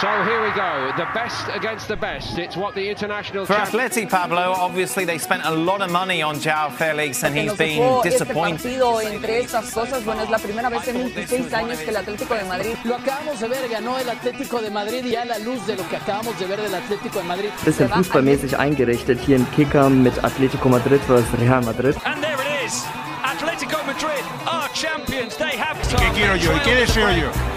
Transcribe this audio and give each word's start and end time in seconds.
So 0.00 0.08
here 0.24 0.40
we 0.40 0.50
go, 0.52 0.92
the 0.96 1.06
best 1.12 1.46
against 1.52 1.86
the 1.86 1.96
best. 1.96 2.38
It's 2.38 2.56
what 2.56 2.74
the 2.74 2.88
international 2.88 3.44
For 3.44 3.52
Atleti, 3.52 4.08
Pablo, 4.08 4.54
obviously 4.56 5.04
they 5.04 5.18
spent 5.18 5.42
a 5.44 5.50
lot 5.50 5.82
of 5.82 5.90
money 5.92 6.22
on 6.22 6.40
Joao 6.40 6.70
Felix 6.70 7.22
and 7.22 7.36
he's 7.36 7.52
been 7.52 8.00
disappointed. 8.02 8.64
Este 8.64 8.78
partido, 8.80 9.00
entre 9.02 9.40
estas 9.40 9.70
cosas, 9.70 10.02
bueno, 10.02 10.22
es 10.22 10.30
la 10.30 10.38
primera 10.38 10.70
vez 10.70 10.88
en 10.88 11.12
26 11.14 11.52
años 11.52 11.78
que 11.80 11.90
el 11.90 11.96
Atlético 11.98 12.34
de 12.34 12.44
Madrid. 12.44 12.74
Lo 12.84 12.94
acabamos 12.94 13.40
de 13.40 13.48
ver, 13.48 13.68
ganó 13.68 13.98
el 13.98 14.08
Atlético 14.08 14.62
de 14.62 14.70
Madrid 14.70 15.04
y 15.04 15.16
a 15.16 15.26
la 15.26 15.38
luz 15.38 15.66
de 15.66 15.76
lo 15.76 15.86
que 15.86 15.96
acabamos 15.96 16.38
de 16.38 16.46
ver 16.46 16.62
del 16.62 16.74
Atlético 16.74 17.18
de 17.18 17.24
Madrid. 17.26 17.50
Bisschen 17.66 17.90
fußballmäßig 17.90 18.58
eingerichtet 18.58 19.20
hier 19.20 19.36
im 19.36 19.46
Kicker 19.50 19.90
mit 19.90 20.24
Atletico 20.24 20.70
Madrid 20.70 21.02
versus 21.06 21.28
Real 21.38 21.60
Madrid. 21.62 21.94
And 22.06 22.22
there 22.22 22.40
it 22.40 22.64
is. 22.64 22.86
Atletico 23.22 23.84
Madrid 23.84 24.24
are 24.46 24.70
champions. 24.72 25.36
They 25.36 25.58
have 25.58 25.76
¿Qué 25.98 26.10
quiero 26.14 26.36
yo? 26.36 26.56
¿Y 26.56 26.60
qué 26.60 26.74
deseo 26.74 27.10
yo? 27.10 27.49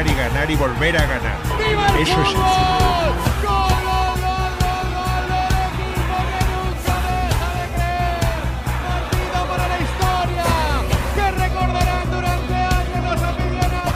Ganar, 0.00 0.10
y 0.10 0.16
ganar 0.16 0.50
y 0.50 0.56
volver 0.56 0.96
a 0.96 1.04
ganar. 1.04 1.36
Eso 2.00 2.22
es 2.22 3.69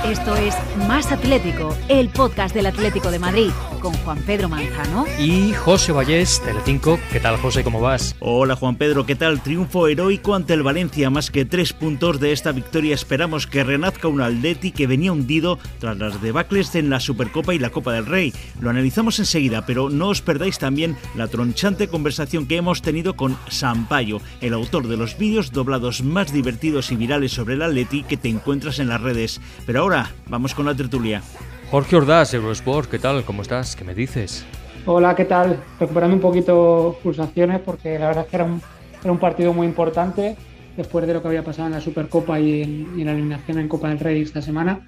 Esto 0.04 0.36
es 0.36 0.54
Más 0.86 1.10
Atlético, 1.12 1.74
el 1.88 2.10
podcast 2.10 2.54
del 2.54 2.66
Atlético 2.66 3.10
de 3.10 3.18
Madrid, 3.18 3.48
con 3.80 3.94
Juan 3.94 4.18
Pedro 4.18 4.50
Manzano 4.50 5.06
y 5.18 5.54
José 5.54 5.92
Vallés, 5.92 6.42
Telecinco. 6.44 7.00
¿Qué 7.10 7.20
tal, 7.20 7.38
José? 7.38 7.64
¿Cómo 7.64 7.80
vas? 7.80 8.14
Hola, 8.20 8.54
Juan 8.54 8.76
Pedro. 8.76 9.06
¿Qué 9.06 9.14
tal? 9.14 9.42
Triunfo 9.42 9.88
heroico 9.88 10.34
ante 10.34 10.52
el 10.52 10.62
Valencia. 10.62 11.08
Más 11.08 11.30
que 11.30 11.46
tres 11.46 11.72
puntos 11.72 12.20
de 12.20 12.32
esta 12.32 12.52
victoria, 12.52 12.94
esperamos 12.94 13.46
que 13.46 13.64
renazca 13.64 14.08
un 14.08 14.20
Atleti 14.20 14.72
que 14.72 14.86
venía 14.86 15.10
hundido 15.10 15.58
tras 15.78 15.96
las 15.96 16.20
debacles 16.20 16.74
en 16.74 16.90
la 16.90 17.00
Supercopa 17.00 17.54
y 17.54 17.58
la 17.58 17.70
Copa 17.70 17.94
del 17.94 18.04
Rey. 18.04 18.34
Lo 18.60 18.68
analizamos 18.68 19.18
enseguida, 19.18 19.64
pero 19.64 19.88
no 19.88 20.08
os 20.08 20.20
perdáis 20.20 20.58
también 20.58 20.98
la 21.14 21.28
tronchante 21.28 21.88
conversación 21.88 22.46
que 22.46 22.56
hemos 22.58 22.82
tenido 22.82 23.16
con 23.16 23.38
Sampaio, 23.48 24.20
el 24.42 24.52
autor 24.52 24.86
de 24.86 24.98
los 24.98 25.16
vídeos 25.16 25.50
doblados 25.50 26.02
más 26.02 26.30
divertidos 26.30 26.92
y 26.92 26.96
virales 26.96 27.32
sobre 27.32 27.54
el 27.54 27.62
Atleti 27.62 28.02
que 28.02 28.18
te 28.18 28.28
encuentras 28.28 28.78
en 28.78 28.88
las 28.88 29.00
redes. 29.00 29.40
Pero 29.64 29.80
ahora 29.80 29.93
vamos 30.28 30.54
con 30.54 30.66
la 30.66 30.74
tertulia. 30.74 31.22
Jorge 31.70 31.96
Ordaz, 31.96 32.34
Eurosport, 32.34 32.90
¿qué 32.90 32.98
tal? 32.98 33.24
¿Cómo 33.24 33.42
estás? 33.42 33.76
¿Qué 33.76 33.84
me 33.84 33.94
dices? 33.94 34.44
Hola, 34.86 35.14
¿qué 35.14 35.24
tal? 35.24 35.58
Recuperando 35.78 36.16
un 36.16 36.22
poquito 36.22 36.98
pulsaciones 37.02 37.60
porque 37.60 37.98
la 37.98 38.08
verdad 38.08 38.24
es 38.24 38.30
que 38.30 38.36
era 38.36 38.44
un, 38.44 38.60
era 39.02 39.12
un 39.12 39.18
partido 39.18 39.52
muy 39.52 39.66
importante 39.66 40.36
después 40.76 41.06
de 41.06 41.14
lo 41.14 41.22
que 41.22 41.28
había 41.28 41.44
pasado 41.44 41.68
en 41.68 41.74
la 41.74 41.80
Supercopa 41.80 42.38
y 42.40 42.62
en, 42.62 42.70
y 42.96 43.00
en 43.00 43.06
la 43.06 43.12
eliminación 43.12 43.58
en 43.58 43.68
Copa 43.68 43.88
del 43.88 43.98
Rey 44.00 44.22
esta 44.22 44.42
semana. 44.42 44.80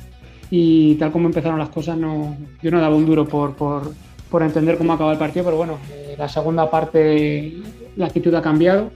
Y 0.51 0.95
tal 0.97 1.13
como 1.13 1.27
empezaron 1.27 1.59
las 1.59 1.71
cosas, 1.71 1.97
no, 1.97 2.37
yo 2.63 2.71
no 2.71 2.81
daba 2.81 2.95
un 2.97 3.07
duro 3.07 3.27
por, 3.27 3.55
por, 3.55 3.93
por 4.31 4.43
entender 4.43 4.77
cómo 4.77 4.93
acaba 4.93 5.13
el 5.13 5.19
partido, 5.19 5.45
pero 5.45 5.57
bueno, 5.57 5.79
eh, 5.91 6.15
la 6.19 6.29
segunda 6.29 6.71
parte 6.71 7.55
la 7.97 8.07
actitud 8.07 8.35
ha 8.35 8.43
cambiado 8.43 8.91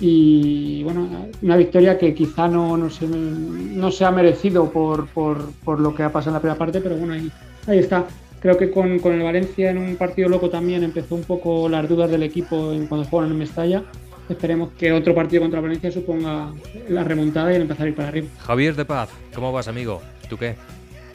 y 0.00 0.82
bueno, 0.84 1.08
una 1.42 1.56
victoria 1.56 1.98
que 1.98 2.14
quizá 2.14 2.46
no, 2.48 2.76
no, 2.76 2.88
se, 2.88 3.06
no 3.06 3.90
se 3.90 4.04
ha 4.04 4.10
merecido 4.10 4.70
por, 4.70 5.08
por, 5.08 5.50
por, 5.64 5.80
lo 5.80 5.94
que 5.94 6.04
ha 6.04 6.12
pasado 6.12 6.30
en 6.30 6.34
la 6.34 6.40
primera 6.40 6.58
parte, 6.58 6.80
pero 6.80 6.96
bueno, 6.96 7.14
ahí, 7.14 7.30
ahí 7.66 7.78
está. 7.78 8.06
Creo 8.40 8.56
que 8.56 8.70
con, 8.70 9.00
con, 9.00 9.14
el 9.14 9.22
Valencia 9.22 9.70
en 9.70 9.78
un 9.78 9.96
partido 9.96 10.28
loco 10.28 10.48
también 10.48 10.84
empezó 10.84 11.16
un 11.16 11.24
poco 11.24 11.68
las 11.68 11.88
dudas 11.88 12.10
del 12.10 12.22
equipo 12.22 12.72
en, 12.72 12.86
cuando 12.86 13.08
juegan 13.08 13.32
en 13.32 13.38
Mestalla. 13.38 13.82
Esperemos 14.28 14.70
que 14.78 14.92
otro 14.92 15.14
partido 15.14 15.42
contra 15.42 15.60
Valencia 15.60 15.90
suponga 15.90 16.52
la 16.88 17.02
remontada 17.02 17.50
y 17.52 17.56
el 17.56 17.62
empezar 17.62 17.86
a 17.86 17.88
ir 17.88 17.96
para 17.96 18.08
arriba. 18.08 18.28
Javier 18.38 18.76
de 18.76 18.84
Paz, 18.84 19.08
¿cómo 19.34 19.52
vas, 19.52 19.66
amigo? 19.66 20.02
¿Tú 20.28 20.36
qué? 20.36 20.54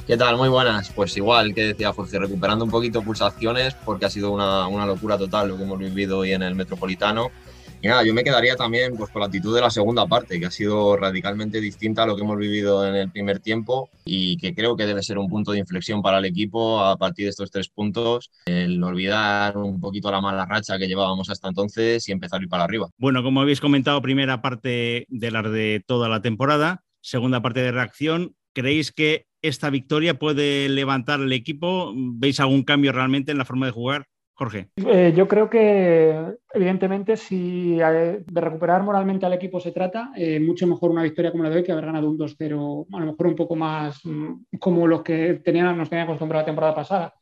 ¿Qué 0.06 0.18
tal? 0.18 0.36
Muy 0.36 0.50
buenas. 0.50 0.90
Pues 0.90 1.16
igual 1.16 1.54
que 1.54 1.64
decía 1.68 1.94
Jorge, 1.94 2.20
recuperando 2.20 2.66
un 2.66 2.72
poquito 2.72 3.02
pulsaciones 3.02 3.74
porque 3.86 4.06
ha 4.06 4.10
sido 4.10 4.32
una, 4.32 4.68
una 4.68 4.86
locura 4.86 5.18
total 5.18 5.48
lo 5.48 5.58
que 5.58 5.64
hemos 5.64 5.80
vivido 5.80 6.18
hoy 6.20 6.34
en 6.34 6.44
el 6.44 6.56
Metropolitano. 6.56 7.32
Y 7.84 7.88
nada, 7.90 8.06
yo 8.06 8.14
me 8.14 8.24
quedaría 8.24 8.56
también 8.56 8.96
pues, 8.96 9.12
con 9.12 9.20
la 9.20 9.26
actitud 9.26 9.54
de 9.54 9.60
la 9.60 9.70
segunda 9.70 10.08
parte, 10.08 10.40
que 10.40 10.46
ha 10.46 10.52
sido 10.52 10.96
radicalmente 10.96 11.60
distinta 11.60 12.04
a 12.04 12.08
lo 12.08 12.16
que 12.16 12.22
hemos 12.22 12.38
vivido 12.38 12.88
en 12.88 12.96
el 12.96 13.12
primer 13.12 13.40
tiempo 13.40 13.90
y 14.06 14.38
que 14.38 14.56
creo 14.56 14.78
que 14.78 14.86
debe 14.86 15.04
ser 15.04 15.18
un 15.18 15.28
punto 15.28 15.52
de 15.52 15.60
inflexión 15.60 16.02
para 16.02 16.20
el 16.20 16.24
equipo 16.24 16.80
a 16.80 16.96
partir 16.96 17.26
de 17.26 17.32
estos 17.32 17.52
tres 17.52 17.68
puntos, 17.68 18.32
el 18.46 18.82
olvidar 18.82 19.58
un 19.58 19.82
poquito 19.82 20.10
la 20.12 20.22
mala 20.22 20.46
racha 20.46 20.78
que 20.78 20.88
llevábamos 20.88 21.30
hasta 21.30 21.50
entonces 21.50 22.08
y 22.08 22.14
empezar 22.14 22.40
a 22.40 22.44
ir 22.44 22.48
para 22.48 22.64
arriba. 22.64 22.88
Bueno, 22.98 23.22
como 23.22 23.42
habéis 23.42 23.60
comentado, 23.60 24.02
primera 24.02 24.42
parte 24.42 25.06
de 25.10 25.32
la 25.32 25.42
de 25.42 25.84
toda 25.86 26.08
la 26.08 26.22
temporada, 26.22 26.86
segunda 27.02 27.42
parte 27.42 27.62
de 27.62 27.74
reacción. 27.74 28.34
¿Creéis 28.54 28.94
que 28.94 29.26
esta 29.42 29.70
victoria 29.70 30.18
puede 30.18 30.70
levantar 30.70 31.20
el 31.20 31.34
equipo? 31.34 31.92
¿Veis 31.94 32.40
algún 32.40 32.64
cambio 32.64 32.94
realmente 32.94 33.34
en 33.34 33.40
la 33.40 33.46
forma 33.46 33.66
de 33.66 33.74
jugar? 33.74 34.08
Jorge. 34.36 34.70
Eh, 34.78 35.14
yo 35.16 35.28
creo 35.28 35.48
que, 35.48 36.36
evidentemente, 36.54 37.18
si 37.18 37.76
de 37.76 38.24
recuperar 38.42 38.82
moralmente 38.82 39.26
al 39.26 39.34
equipo 39.34 39.60
se 39.60 39.72
trata, 39.72 40.12
eh, 40.16 40.40
mucho 40.40 40.66
mejor 40.66 40.90
una 40.90 41.04
victoria 41.04 41.32
como 41.32 41.44
la 41.44 41.52
de 41.52 41.58
hoy 41.58 41.64
que 41.64 41.72
haber 41.72 41.86
ganado 41.86 42.10
un 42.10 42.18
2-0, 42.18 42.88
a 42.92 43.00
lo 43.00 43.06
mejor 43.06 43.28
un 43.28 43.36
poco 43.36 43.56
más 43.56 44.04
mm, 44.04 44.58
como 44.60 44.88
los 44.88 45.04
que 45.04 45.36
tenían, 45.44 45.78
nos 45.78 45.90
tenían 45.90 46.06
acostumbrado 46.06 46.42
la 46.42 46.48
temporada 46.48 46.74
pasada. 46.74 47.14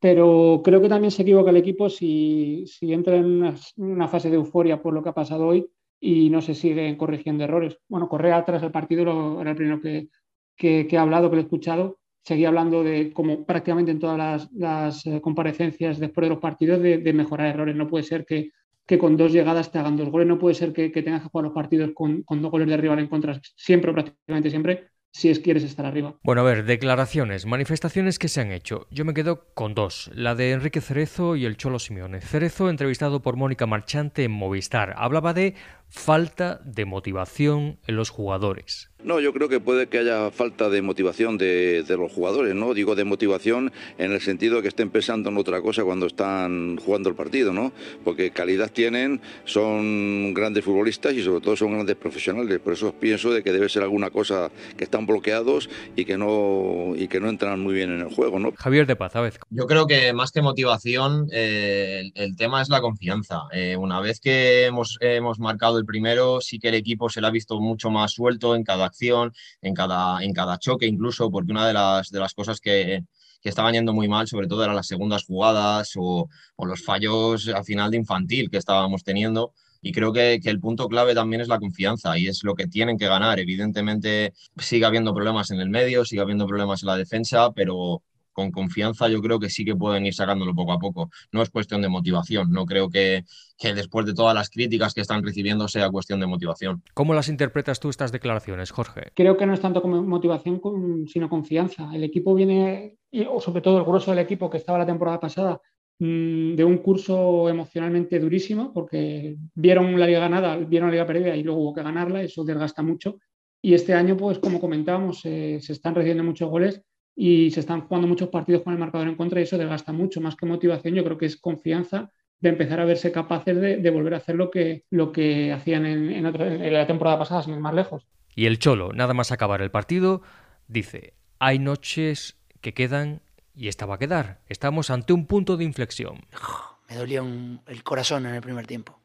Pero 0.00 0.62
creo 0.64 0.80
que 0.80 0.88
también 0.88 1.10
se 1.10 1.22
equivoca 1.22 1.50
el 1.50 1.56
equipo 1.58 1.88
si, 1.90 2.64
si 2.66 2.92
entra 2.92 3.16
en 3.16 3.24
una, 3.26 3.54
una, 3.76 4.08
fase 4.08 4.30
de 4.30 4.36
euforia 4.36 4.80
por 4.80 4.92
lo 4.94 5.02
que 5.02 5.10
ha 5.10 5.14
pasado 5.14 5.46
hoy 5.46 5.66
y 6.00 6.28
no 6.30 6.40
se 6.40 6.54
siguen 6.54 6.96
corrigiendo 6.96 7.44
errores. 7.44 7.78
Bueno, 7.88 8.08
Correa 8.08 8.44
tras 8.44 8.62
el 8.62 8.70
partido 8.70 9.04
lo, 9.04 9.40
era 9.40 9.50
el 9.50 9.56
primero 9.56 9.80
que, 9.80 10.08
que, 10.56 10.86
que 10.86 10.98
ha 10.98 11.02
hablado, 11.02 11.30
que 11.30 11.36
lo 11.36 11.42
he 11.42 11.44
escuchado 11.44 11.98
seguía 12.24 12.48
hablando 12.48 12.82
de, 12.82 13.12
como 13.12 13.44
prácticamente 13.44 13.90
en 13.90 13.98
todas 13.98 14.48
las, 14.52 15.06
eh, 15.06 15.20
comparecencias 15.20 15.98
después 15.98 16.24
de 16.24 16.30
los 16.30 16.38
partidos, 16.38 16.80
de, 16.80 17.12
mejorar 17.12 17.48
errores. 17.48 17.76
No 17.76 17.86
puede 17.86 18.04
ser 18.04 18.24
que, 18.24 18.50
que, 18.86 18.98
con 18.98 19.16
dos 19.16 19.32
llegadas 19.32 19.70
te 19.70 19.78
hagan 19.78 19.96
dos 19.96 20.10
goles, 20.10 20.26
no 20.26 20.38
puede 20.38 20.54
ser 20.54 20.72
que, 20.72 20.90
que 20.90 21.02
tengas 21.02 21.22
que 21.22 21.28
jugar 21.28 21.44
los 21.44 21.54
partidos 21.54 21.90
con, 21.94 22.22
con, 22.22 22.40
dos 22.40 22.50
goles 22.50 22.68
de 22.68 22.76
rival 22.76 22.98
en 22.98 23.08
contra, 23.08 23.40
siempre 23.56 23.92
prácticamente 23.92 24.50
siempre, 24.50 24.88
si 25.14 25.30
es 25.30 25.38
quieres 25.38 25.62
estar 25.62 25.86
arriba. 25.86 26.16
Bueno, 26.24 26.40
a 26.40 26.44
ver, 26.44 26.64
declaraciones, 26.64 27.46
manifestaciones 27.46 28.18
que 28.18 28.26
se 28.26 28.40
han 28.40 28.50
hecho. 28.50 28.88
Yo 28.90 29.04
me 29.04 29.14
quedo 29.14 29.46
con 29.54 29.74
dos, 29.74 30.10
la 30.12 30.34
de 30.34 30.50
Enrique 30.50 30.80
Cerezo 30.80 31.36
y 31.36 31.44
el 31.44 31.56
Cholo 31.56 31.78
Simeone. 31.78 32.20
Cerezo, 32.20 32.68
entrevistado 32.68 33.22
por 33.22 33.36
Mónica 33.36 33.66
Marchante 33.66 34.24
en 34.24 34.32
Movistar, 34.32 34.92
hablaba 34.96 35.32
de 35.32 35.54
falta 35.94 36.60
de 36.64 36.84
motivación 36.84 37.78
en 37.86 37.96
los 37.96 38.10
jugadores. 38.10 38.90
No, 39.04 39.20
yo 39.20 39.34
creo 39.34 39.50
que 39.50 39.60
puede 39.60 39.86
que 39.88 39.98
haya 39.98 40.30
falta 40.30 40.70
de 40.70 40.80
motivación 40.80 41.36
de, 41.36 41.82
de, 41.82 41.96
los 41.98 42.10
jugadores, 42.10 42.54
¿no? 42.54 42.72
Digo 42.72 42.94
de 42.94 43.04
motivación 43.04 43.70
en 43.98 44.12
el 44.12 44.22
sentido 44.22 44.56
de 44.56 44.62
que 44.62 44.68
estén 44.68 44.88
pensando 44.88 45.28
en 45.28 45.36
otra 45.36 45.60
cosa 45.60 45.84
cuando 45.84 46.06
están 46.06 46.78
jugando 46.78 47.10
el 47.10 47.14
partido, 47.14 47.52
¿no? 47.52 47.72
Porque 48.02 48.30
calidad 48.30 48.70
tienen, 48.72 49.20
son 49.44 50.32
grandes 50.32 50.64
futbolistas 50.64 51.12
y 51.12 51.22
sobre 51.22 51.42
todo 51.42 51.54
son 51.54 51.74
grandes 51.74 51.96
profesionales. 51.96 52.58
Por 52.60 52.72
eso 52.72 52.94
pienso 52.94 53.30
de 53.30 53.42
que 53.42 53.52
debe 53.52 53.68
ser 53.68 53.82
alguna 53.82 54.08
cosa 54.08 54.50
que 54.78 54.84
están 54.84 55.06
bloqueados 55.06 55.68
y 55.96 56.06
que 56.06 56.16
no 56.16 56.94
y 56.96 57.06
que 57.08 57.20
no 57.20 57.28
entran 57.28 57.60
muy 57.60 57.74
bien 57.74 57.92
en 57.92 58.00
el 58.00 58.08
juego, 58.08 58.38
¿no? 58.38 58.52
Javier 58.56 58.86
de 58.86 58.96
Paz, 58.96 59.16
a 59.16 59.20
vez. 59.20 59.38
Yo 59.50 59.66
creo 59.66 59.86
que 59.86 60.14
más 60.14 60.32
que 60.32 60.40
motivación, 60.40 61.28
eh, 61.30 62.00
el, 62.00 62.12
el, 62.14 62.36
tema 62.36 62.62
es 62.62 62.70
la 62.70 62.80
confianza. 62.80 63.42
Eh, 63.52 63.76
una 63.76 64.00
vez 64.00 64.18
que 64.18 64.64
hemos, 64.64 64.96
hemos 65.02 65.38
marcado 65.38 65.76
el 65.78 65.83
primero, 65.86 66.40
sí 66.40 66.58
que 66.58 66.68
el 66.68 66.74
equipo 66.74 67.08
se 67.08 67.20
le 67.20 67.26
ha 67.26 67.30
visto 67.30 67.60
mucho 67.60 67.90
más 67.90 68.12
suelto 68.12 68.54
en 68.56 68.64
cada 68.64 68.86
acción, 68.86 69.32
en 69.62 69.74
cada, 69.74 70.22
en 70.22 70.32
cada 70.32 70.58
choque 70.58 70.86
incluso, 70.86 71.30
porque 71.30 71.52
una 71.52 71.66
de 71.66 71.74
las, 71.74 72.10
de 72.10 72.20
las 72.20 72.34
cosas 72.34 72.60
que, 72.60 73.04
que 73.42 73.48
estaban 73.48 73.74
yendo 73.74 73.92
muy 73.92 74.08
mal, 74.08 74.26
sobre 74.26 74.46
todo 74.46 74.64
eran 74.64 74.76
las 74.76 74.86
segundas 74.86 75.24
jugadas 75.24 75.92
o, 75.96 76.28
o 76.56 76.66
los 76.66 76.82
fallos 76.82 77.48
al 77.48 77.64
final 77.64 77.90
de 77.90 77.98
infantil 77.98 78.50
que 78.50 78.58
estábamos 78.58 79.04
teniendo. 79.04 79.52
Y 79.82 79.92
creo 79.92 80.14
que, 80.14 80.40
que, 80.42 80.48
el 80.48 80.60
punto 80.60 80.88
clave 80.88 81.14
también 81.14 81.42
es 81.42 81.48
la 81.48 81.58
confianza 81.58 82.16
y 82.16 82.26
es 82.26 82.42
lo 82.42 82.54
que 82.54 82.66
tienen 82.68 82.96
que 82.96 83.06
ganar. 83.06 83.38
Evidentemente 83.38 84.32
sigue 84.56 84.86
habiendo 84.86 85.12
problemas 85.12 85.50
en 85.50 85.60
el 85.60 85.68
medio, 85.68 86.06
sigue 86.06 86.22
habiendo 86.22 86.46
problemas 86.46 86.82
en 86.82 86.86
la 86.86 86.96
defensa, 86.96 87.52
pero 87.52 88.02
con 88.34 88.50
confianza 88.50 89.08
yo 89.08 89.22
creo 89.22 89.40
que 89.40 89.48
sí 89.48 89.64
que 89.64 89.74
pueden 89.74 90.04
ir 90.04 90.12
sacándolo 90.12 90.54
poco 90.54 90.72
a 90.72 90.78
poco. 90.78 91.10
No 91.32 91.40
es 91.40 91.48
cuestión 91.48 91.80
de 91.80 91.88
motivación, 91.88 92.50
no 92.50 92.66
creo 92.66 92.90
que, 92.90 93.24
que, 93.56 93.72
después 93.72 94.04
de 94.04 94.12
todas 94.12 94.34
las 94.34 94.50
críticas 94.50 94.92
que 94.92 95.00
están 95.00 95.22
recibiendo 95.24 95.68
sea 95.68 95.88
cuestión 95.90 96.20
de 96.20 96.26
motivación. 96.26 96.82
¿Cómo 96.92 97.14
las 97.14 97.28
interpretas 97.28 97.80
tú 97.80 97.88
estas 97.88 98.12
declaraciones, 98.12 98.70
Jorge? 98.70 99.12
Creo 99.14 99.38
que 99.38 99.46
no 99.46 99.54
es 99.54 99.60
tanto 99.60 99.80
como 99.80 100.02
motivación 100.02 100.60
sino 101.06 101.30
confianza. 101.30 101.88
El 101.94 102.04
equipo 102.04 102.34
viene, 102.34 102.98
o 103.30 103.40
sobre 103.40 103.62
todo 103.62 103.78
el 103.78 103.84
grueso 103.84 104.10
del 104.10 104.20
equipo 104.20 104.50
que 104.50 104.58
estaba 104.58 104.78
la 104.78 104.86
temporada 104.86 105.20
pasada, 105.20 105.60
mm, 106.00 106.56
de 106.56 106.64
un 106.64 106.78
curso 106.78 107.48
emocionalmente 107.48 108.18
durísimo, 108.18 108.72
porque 108.72 109.36
vieron 109.54 109.98
la 109.98 110.06
liga 110.06 110.20
ganada, 110.20 110.56
vieron 110.56 110.88
la 110.88 110.94
liga 110.94 111.06
perdida 111.06 111.36
y 111.36 111.44
luego 111.44 111.60
hubo 111.60 111.74
que 111.74 111.82
ganarla, 111.82 112.22
eso 112.22 112.44
desgasta 112.44 112.82
mucho. 112.82 113.18
Y 113.62 113.72
este 113.72 113.94
año, 113.94 114.16
pues 114.16 114.40
como 114.40 114.60
comentábamos, 114.60 115.24
eh, 115.24 115.58
se 115.60 115.72
están 115.72 115.94
recibiendo 115.94 116.24
muchos 116.24 116.50
goles 116.50 116.82
y 117.16 117.50
se 117.50 117.60
están 117.60 117.82
jugando 117.82 118.08
muchos 118.08 118.28
partidos 118.28 118.62
con 118.62 118.72
el 118.72 118.78
marcador 118.78 119.08
en 119.08 119.16
contra 119.16 119.40
y 119.40 119.44
eso 119.44 119.58
desgasta 119.58 119.92
mucho, 119.92 120.20
más 120.20 120.36
que 120.36 120.46
motivación, 120.46 120.94
yo 120.94 121.04
creo 121.04 121.18
que 121.18 121.26
es 121.26 121.36
confianza 121.36 122.10
de 122.40 122.48
empezar 122.48 122.80
a 122.80 122.84
verse 122.84 123.12
capaces 123.12 123.58
de, 123.58 123.76
de 123.78 123.90
volver 123.90 124.14
a 124.14 124.18
hacer 124.18 124.34
lo 124.34 124.50
que, 124.50 124.84
lo 124.90 125.12
que 125.12 125.52
hacían 125.52 125.86
en, 125.86 126.10
en, 126.10 126.26
otra, 126.26 126.52
en, 126.52 126.72
la 126.72 126.86
temporada 126.86 127.18
pasada, 127.18 127.42
sin 127.42 127.54
ir 127.54 127.60
más 127.60 127.74
lejos. 127.74 128.06
Y 128.34 128.46
el 128.46 128.58
Cholo, 128.58 128.92
nada 128.92 129.14
más 129.14 129.32
acabar 129.32 129.62
el 129.62 129.70
partido, 129.70 130.22
dice, 130.66 131.14
hay 131.38 131.58
noches 131.58 132.36
que 132.60 132.74
quedan 132.74 133.22
y 133.54 133.68
estaba 133.68 133.94
a 133.94 133.98
quedar. 133.98 134.40
Estamos 134.48 134.90
ante 134.90 135.12
un 135.12 135.26
punto 135.26 135.56
de 135.56 135.64
inflexión. 135.64 136.26
Me 136.88 136.96
dolía 136.96 137.22
el 137.66 137.82
corazón 137.82 138.26
en 138.26 138.34
el 138.34 138.42
primer 138.42 138.66
tiempo. 138.66 139.00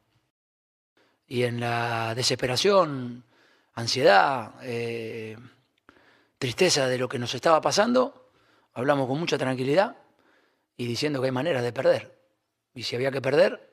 Y 1.26 1.44
en 1.44 1.60
la 1.60 2.14
desesperación, 2.14 3.24
ansiedad, 3.72 4.54
eh, 4.62 5.36
tristeza 6.40 6.88
de 6.88 6.96
lo 6.96 7.06
que 7.06 7.18
nos 7.18 7.34
estaba 7.34 7.60
pasando, 7.60 8.30
hablamos 8.72 9.06
con 9.06 9.20
mucha 9.20 9.36
tranquilidad 9.36 9.98
y 10.74 10.86
diciendo 10.86 11.20
que 11.20 11.26
hay 11.26 11.32
maneras 11.32 11.62
de 11.62 11.70
perder. 11.70 12.18
Y 12.72 12.82
si 12.82 12.96
había 12.96 13.10
que 13.10 13.20
perder, 13.20 13.70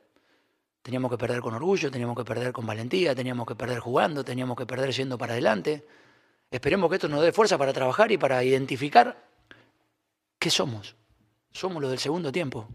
teníamos 0.82 1.10
que 1.10 1.18
perder 1.18 1.40
con 1.40 1.54
orgullo, 1.54 1.90
teníamos 1.90 2.18
que 2.18 2.26
perder 2.26 2.52
con 2.52 2.66
valentía, 2.66 3.16
teníamos 3.16 3.48
que 3.48 3.56
perder 3.56 3.80
jugando, 3.80 4.26
teníamos 4.26 4.58
que 4.58 4.66
perder 4.66 4.94
siendo 4.94 5.18
para 5.18 5.32
adelante. 5.32 5.88
Esperemos 6.52 6.90
que 6.90 6.96
esto 6.96 7.08
nos 7.08 7.22
dé 7.22 7.32
fuerza 7.32 7.58
para 7.58 7.72
trabajar 7.72 8.12
y 8.12 8.18
para 8.18 8.44
identificar 8.44 9.18
qué 10.38 10.50
somos. 10.50 10.98
Somos 11.54 11.82
los 11.82 11.90
del 11.90 12.00
segundo 12.00 12.34
tiempo. 12.34 12.68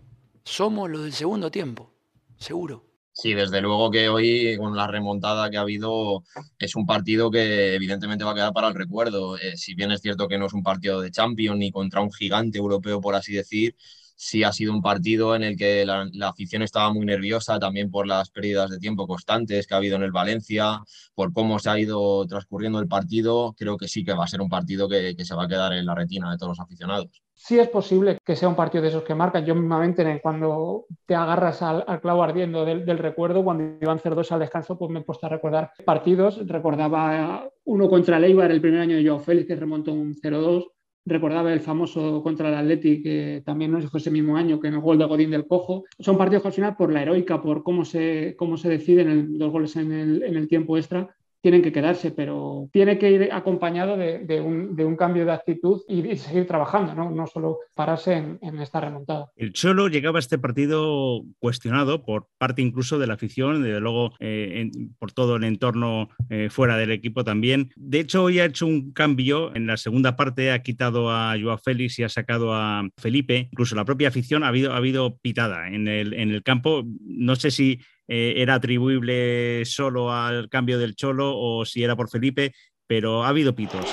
Somos 0.42 0.88
los 0.88 1.02
del 1.02 1.12
segundo 1.12 1.50
tiempo, 1.50 1.92
seguro. 2.38 2.91
Sí, 3.14 3.34
desde 3.34 3.60
luego 3.60 3.90
que 3.90 4.08
hoy, 4.08 4.56
con 4.56 4.74
la 4.74 4.86
remontada 4.86 5.50
que 5.50 5.58
ha 5.58 5.60
habido, 5.60 6.24
es 6.58 6.74
un 6.76 6.86
partido 6.86 7.30
que 7.30 7.74
evidentemente 7.74 8.24
va 8.24 8.30
a 8.32 8.34
quedar 8.34 8.52
para 8.54 8.68
el 8.68 8.74
recuerdo. 8.74 9.36
Eh, 9.36 9.56
si 9.56 9.74
bien 9.74 9.92
es 9.92 10.00
cierto 10.00 10.28
que 10.28 10.38
no 10.38 10.46
es 10.46 10.54
un 10.54 10.62
partido 10.62 11.00
de 11.00 11.10
Champions 11.10 11.58
ni 11.58 11.70
contra 11.70 12.00
un 12.00 12.10
gigante 12.10 12.58
europeo, 12.58 13.00
por 13.02 13.14
así 13.14 13.34
decir, 13.34 13.76
sí 14.16 14.44
ha 14.44 14.52
sido 14.52 14.72
un 14.72 14.82
partido 14.82 15.34
en 15.34 15.42
el 15.42 15.56
que 15.56 15.84
la, 15.84 16.08
afición 16.22 16.62
estaba 16.62 16.92
muy 16.92 17.04
nerviosa, 17.04 17.58
también 17.58 17.90
por 17.90 18.06
las 18.06 18.30
pérdidas 18.30 18.70
de 18.70 18.78
tiempo 18.78 19.06
constantes 19.06 19.66
que 19.66 19.74
ha 19.74 19.78
habido 19.78 19.96
en 19.96 20.02
el 20.02 20.12
Valencia, 20.12 20.80
por 21.14 21.32
cómo 21.32 21.58
se 21.58 21.70
ha 21.70 21.78
ido 21.78 22.26
transcurriendo 22.26 22.78
el 22.78 22.88
partido. 22.88 23.54
Creo 23.56 23.76
que 23.76 23.88
sí 23.88 24.04
que 24.04 24.14
va 24.14 24.24
a 24.24 24.28
ser 24.28 24.40
un 24.40 24.48
partido 24.48 24.88
que, 24.88 25.16
se 25.22 25.34
va 25.34 25.44
a 25.44 25.48
quedar 25.48 25.72
en 25.72 25.86
la 25.86 25.94
retina 25.94 26.30
de 26.30 26.38
todos 26.38 26.50
los 26.50 26.60
aficionados. 26.60 27.22
Sí 27.34 27.58
es 27.58 27.68
posible 27.68 28.18
que 28.24 28.36
sea 28.36 28.48
un 28.48 28.54
partido 28.54 28.82
de 28.82 28.90
esos 28.90 29.02
que 29.02 29.14
marcan. 29.14 29.44
Yo 29.44 29.54
mismamente 29.54 30.20
cuando 30.22 30.86
te 31.06 31.14
agarras 31.14 31.60
al, 31.62 32.00
clavo 32.00 32.22
ardiendo 32.22 32.64
del, 32.64 32.98
recuerdo, 32.98 33.42
cuando 33.42 33.78
iban 33.80 33.98
0-2 33.98 34.30
al 34.30 34.40
descanso, 34.40 34.78
pues 34.78 34.90
me 34.90 35.00
he 35.00 35.02
puesto 35.02 35.26
a 35.26 35.30
recordar 35.30 35.72
partidos. 35.84 36.46
Recordaba 36.46 37.48
uno 37.64 37.88
contra 37.88 38.18
el 38.18 38.24
el 38.24 38.60
primer 38.60 38.80
año 38.80 38.96
de 38.96 39.06
Joao 39.06 39.18
Félix, 39.18 39.48
que 39.48 39.56
remontó 39.56 39.92
un 39.92 40.14
0-2 40.14 40.66
recordaba 41.04 41.52
el 41.52 41.60
famoso 41.60 42.22
contra 42.22 42.48
el 42.48 42.54
Athletic, 42.54 43.02
que 43.02 43.42
también 43.44 43.72
no 43.72 43.78
sé 43.78 43.86
si 43.86 43.90
fue 43.90 44.00
ese 44.00 44.10
mismo 44.10 44.36
año, 44.36 44.60
que 44.60 44.68
en 44.68 44.74
el 44.74 44.80
gol 44.80 44.98
de 44.98 45.04
Godín 45.04 45.30
del 45.30 45.46
Cojo. 45.46 45.84
Son 45.98 46.16
partidos 46.16 46.42
que 46.42 46.48
al 46.48 46.54
final, 46.54 46.76
por 46.76 46.92
la 46.92 47.02
heroica, 47.02 47.42
por 47.42 47.62
cómo 47.62 47.84
se, 47.84 48.34
cómo 48.36 48.56
se 48.56 48.68
deciden 48.68 49.38
los 49.38 49.50
goles 49.50 49.76
en 49.76 49.92
el, 49.92 50.22
en 50.22 50.36
el 50.36 50.48
tiempo 50.48 50.76
extra, 50.76 51.14
tienen 51.42 51.62
que 51.62 51.72
quedarse, 51.72 52.12
pero 52.12 52.68
tiene 52.72 52.98
que 52.98 53.10
ir 53.10 53.28
acompañado 53.32 53.96
de, 53.96 54.40
un, 54.40 54.96
cambio 54.96 55.24
de 55.24 55.32
actitud 55.32 55.82
y, 55.88 56.16
seguir 56.16 56.46
trabajando, 56.46 56.94
no, 56.94 57.26
solo 57.26 57.58
pararse 57.74 58.14
en, 58.40 58.58
esta 58.60 58.80
remontada. 58.80 59.30
El 59.36 59.52
Cholo 59.52 59.88
llegaba 59.88 60.18
a 60.18 60.20
este 60.20 60.38
partido 60.38 61.22
cuestionado 61.38 62.04
por 62.04 62.28
parte 62.38 62.62
incluso 62.62 62.98
de 62.98 63.06
la 63.06 63.14
afición, 63.14 63.62
desde 63.62 63.80
luego 63.80 64.12
eh, 64.20 64.70
por 64.98 65.12
todo 65.12 65.36
el 65.36 65.44
entorno 65.44 66.08
eh, 66.30 66.48
fuera 66.48 66.76
del 66.76 66.92
equipo 66.92 67.24
también. 67.24 67.70
De 67.76 68.00
hecho, 68.00 68.22
hoy 68.22 68.38
ha 68.38 68.44
hecho 68.44 68.66
un 68.66 68.92
cambio 68.92 69.54
en 69.56 69.66
la 69.66 69.76
segunda 69.76 70.16
parte, 70.16 70.52
ha 70.52 70.62
quitado 70.62 71.10
a 71.10 71.34
Joao 71.40 71.58
Félix 71.58 71.98
y 71.98 72.04
ha 72.04 72.08
sacado 72.08 72.54
a 72.54 72.88
Felipe, 72.96 73.48
incluso 73.50 73.74
la 73.74 73.84
propia 73.84 74.08
afición 74.08 74.44
ha 74.44 74.48
habido, 74.48 74.72
ha 74.72 74.76
habido 74.76 75.16
pitada 75.18 75.68
en 75.68 75.82
en 75.88 76.30
el 76.30 76.42
campo. 76.42 76.84
No 77.00 77.34
sé 77.36 77.50
si 77.50 77.80
eh, 78.08 78.34
era 78.36 78.54
atribuible 78.54 79.64
solo 79.64 80.12
al 80.12 80.48
cambio 80.48 80.78
del 80.78 80.94
Cholo 80.94 81.36
o 81.36 81.64
si 81.64 81.82
era 81.82 81.96
por 81.96 82.10
Felipe, 82.10 82.52
pero 82.86 83.24
ha 83.24 83.28
habido 83.28 83.54
pitos. 83.54 83.86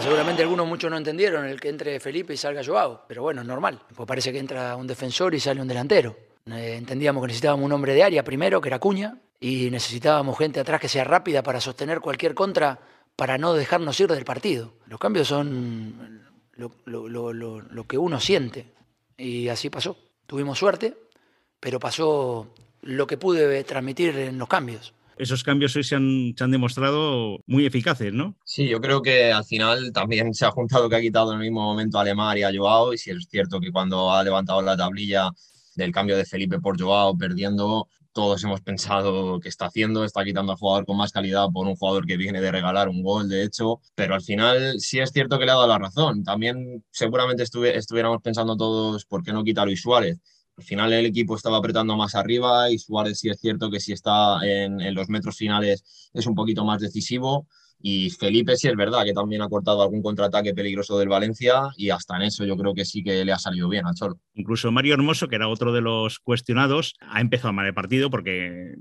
seguramente 0.00 0.42
algunos 0.42 0.66
muchos 0.66 0.90
no 0.90 0.96
entendieron 0.96 1.44
el 1.46 1.60
que 1.60 1.68
entre 1.68 2.00
Felipe 2.00 2.34
y 2.34 2.36
salga 2.36 2.62
Joao, 2.64 3.04
pero 3.06 3.22
bueno, 3.22 3.42
es 3.42 3.46
normal. 3.46 3.82
Pues 3.94 4.06
parece 4.06 4.32
que 4.32 4.38
entra 4.38 4.74
un 4.76 4.86
defensor 4.86 5.34
y 5.34 5.40
sale 5.40 5.60
un 5.60 5.68
delantero. 5.68 6.16
Eh, 6.46 6.74
entendíamos 6.76 7.22
que 7.22 7.28
necesitábamos 7.28 7.66
un 7.66 7.72
hombre 7.72 7.94
de 7.94 8.02
área 8.02 8.24
primero, 8.24 8.60
que 8.60 8.68
era 8.68 8.78
Cuña, 8.78 9.18
y 9.38 9.70
necesitábamos 9.70 10.38
gente 10.38 10.60
atrás 10.60 10.80
que 10.80 10.88
sea 10.88 11.04
rápida 11.04 11.42
para 11.42 11.60
sostener 11.60 12.00
cualquier 12.00 12.34
contra, 12.34 12.80
para 13.16 13.38
no 13.38 13.54
dejarnos 13.54 13.98
ir 14.00 14.08
del 14.08 14.24
partido. 14.24 14.74
Los 14.86 14.98
cambios 14.98 15.28
son 15.28 16.22
lo 16.56 17.84
que 17.86 17.98
uno 17.98 18.20
siente. 18.20 18.72
Y 19.22 19.48
así 19.48 19.70
pasó. 19.70 19.96
Tuvimos 20.26 20.58
suerte, 20.58 20.96
pero 21.60 21.78
pasó 21.78 22.52
lo 22.80 23.06
que 23.06 23.16
pude 23.16 23.62
transmitir 23.62 24.18
en 24.18 24.36
los 24.36 24.48
cambios. 24.48 24.94
Esos 25.16 25.44
cambios 25.44 25.76
hoy 25.76 25.84
se 25.84 25.94
han, 25.94 26.34
demostrado 26.50 27.38
muy 27.46 27.64
eficaces, 27.64 28.12
¿no? 28.12 28.34
Sí, 28.44 28.66
yo 28.66 28.80
creo 28.80 29.00
que 29.00 29.30
al 29.30 29.44
final 29.44 29.92
también 29.92 30.34
se 30.34 30.44
ha 30.44 30.50
juntado 30.50 30.88
que 30.88 30.96
ha 30.96 31.00
quitado 31.00 31.32
en 31.32 31.38
el 31.38 31.44
mismo 31.44 31.62
momento 31.62 32.00
a 32.00 32.04
Lemar 32.04 32.36
y 32.36 32.42
a 32.42 32.50
Joao, 32.52 32.92
y 32.94 32.98
si 32.98 33.12
es 33.12 33.28
cierto 33.30 33.60
que 33.60 33.70
cuando 33.70 34.12
ha 34.12 34.24
levantado 34.24 34.60
la 34.60 34.76
tablilla 34.76 35.30
del 35.76 35.92
cambio 35.92 36.16
de 36.16 36.24
Felipe 36.24 36.58
por 36.58 36.80
Joao, 36.80 37.16
perdiendo, 37.16 37.86
todos 38.12 38.44
hemos 38.44 38.60
pensado 38.60 39.40
que 39.40 39.48
está 39.48 39.66
haciendo, 39.66 40.04
está 40.04 40.24
quitando 40.24 40.52
al 40.52 40.58
jugador 40.58 40.86
con 40.86 40.96
más 40.96 41.12
calidad 41.12 41.48
por 41.52 41.66
un 41.66 41.76
jugador 41.76 42.06
que 42.06 42.16
viene 42.16 42.40
de 42.40 42.52
regalar 42.52 42.88
un 42.88 43.02
gol, 43.02 43.28
de 43.28 43.42
hecho, 43.42 43.80
pero 43.94 44.14
al 44.14 44.22
final 44.22 44.80
sí 44.80 45.00
es 45.00 45.10
cierto 45.10 45.38
que 45.38 45.46
le 45.46 45.52
ha 45.52 45.54
dado 45.54 45.68
la 45.68 45.78
razón. 45.78 46.22
También 46.24 46.84
seguramente 46.90 47.42
estuviéramos 47.42 48.22
pensando 48.22 48.56
todos, 48.56 49.04
¿por 49.06 49.22
qué 49.22 49.32
no 49.32 49.44
quita 49.44 49.62
a 49.62 49.66
Luis 49.66 49.80
Suárez? 49.82 50.20
Al 50.56 50.64
final 50.64 50.92
el 50.92 51.06
equipo 51.06 51.34
estaba 51.36 51.58
apretando 51.58 51.96
más 51.96 52.14
arriba 52.14 52.70
y 52.70 52.78
Suárez 52.78 53.18
sí 53.18 53.30
es 53.30 53.40
cierto 53.40 53.70
que 53.70 53.80
si 53.80 53.92
está 53.92 54.38
en, 54.46 54.80
en 54.80 54.94
los 54.94 55.08
metros 55.08 55.36
finales 55.36 56.10
es 56.12 56.26
un 56.26 56.34
poquito 56.34 56.64
más 56.64 56.80
decisivo 56.80 57.46
y 57.82 58.10
Felipe 58.10 58.56
sí 58.56 58.68
es 58.68 58.76
verdad 58.76 59.04
que 59.04 59.12
también 59.12 59.42
ha 59.42 59.48
cortado 59.48 59.82
algún 59.82 60.02
contraataque 60.02 60.54
peligroso 60.54 60.98
del 60.98 61.08
Valencia 61.08 61.68
y 61.76 61.90
hasta 61.90 62.16
en 62.16 62.22
eso 62.22 62.44
yo 62.44 62.56
creo 62.56 62.74
que 62.74 62.84
sí 62.84 63.02
que 63.02 63.24
le 63.24 63.32
ha 63.32 63.38
salido 63.38 63.68
bien 63.68 63.86
al 63.86 63.94
Cholo. 63.94 64.18
Incluso 64.34 64.70
Mario 64.70 64.94
Hermoso, 64.94 65.28
que 65.28 65.36
era 65.36 65.48
otro 65.48 65.72
de 65.72 65.80
los 65.80 66.20
cuestionados, 66.20 66.94
ha 67.00 67.20
empezado 67.20 67.52
mal 67.52 67.66
el 67.66 67.74
partido 67.74 68.08
porque 68.08 68.76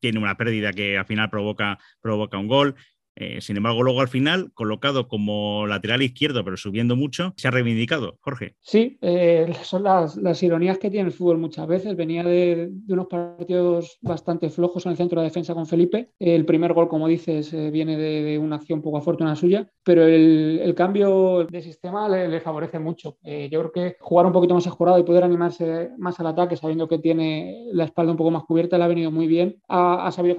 tiene 0.00 0.18
una 0.18 0.36
pérdida 0.36 0.72
que 0.72 0.98
al 0.98 1.06
final 1.06 1.30
provoca, 1.30 1.78
provoca 2.00 2.36
un 2.36 2.48
gol. 2.48 2.74
Eh, 3.16 3.40
sin 3.40 3.56
embargo, 3.56 3.82
luego 3.82 4.00
al 4.00 4.08
final, 4.08 4.52
colocado 4.54 5.08
como 5.08 5.66
lateral 5.66 6.02
izquierdo, 6.02 6.44
pero 6.44 6.56
subiendo 6.56 6.96
mucho, 6.96 7.34
se 7.36 7.48
ha 7.48 7.50
reivindicado. 7.50 8.18
Jorge. 8.20 8.56
Sí, 8.60 8.98
eh, 9.00 9.52
son 9.62 9.84
las, 9.84 10.42
ironías 10.42 10.78
que 10.78 10.90
tiene 10.90 11.08
el 11.08 11.12
fútbol 11.12 11.38
muchas 11.38 11.66
veces. 11.66 11.96
Venía 11.96 12.22
de, 12.24 12.70
unos 12.88 13.06
partidos 13.06 13.98
bastante 14.00 14.50
flojos 14.50 14.86
en 14.86 14.92
el 14.92 14.96
centro 14.98 15.20
de 15.20 15.28
defensa 15.28 15.54
con 15.54 15.66
Felipe. 15.66 16.10
El 16.18 16.44
primer 16.44 16.72
gol, 16.72 16.88
como 16.88 17.08
dices, 17.08 17.52
eh, 17.52 17.70
viene 17.70 17.96
de, 17.96 18.38
una 18.38 18.56
acción 18.56 18.82
poco 18.82 18.98
afortunada 18.98 19.36
suya, 19.36 19.68
pero 19.84 20.04
el, 20.04 20.72
cambio 20.76 21.44
de 21.44 21.60
sistema 21.60 22.08
le, 22.08 22.40
favorece 22.40 22.78
mucho. 22.78 23.18
yo 23.22 23.60
creo 23.60 23.72
que 23.72 23.96
jugar 24.00 24.24
un 24.24 24.32
poquito 24.32 24.54
más 24.54 24.66
escurado 24.66 24.98
y 24.98 25.02
poder 25.02 25.22
animarse 25.22 25.90
más 25.98 26.18
al 26.18 26.28
ataque, 26.28 26.56
sabiendo 26.56 26.88
que 26.88 26.98
tiene 26.98 27.66
la 27.72 27.84
espalda 27.84 28.12
un 28.12 28.16
poco 28.16 28.30
más 28.30 28.44
cubierta, 28.44 28.78
le 28.78 28.84
ha 28.84 28.88
venido 28.88 29.10
muy 29.10 29.26
bien. 29.26 29.60
Ha, 29.68 30.10
sabido 30.10 30.36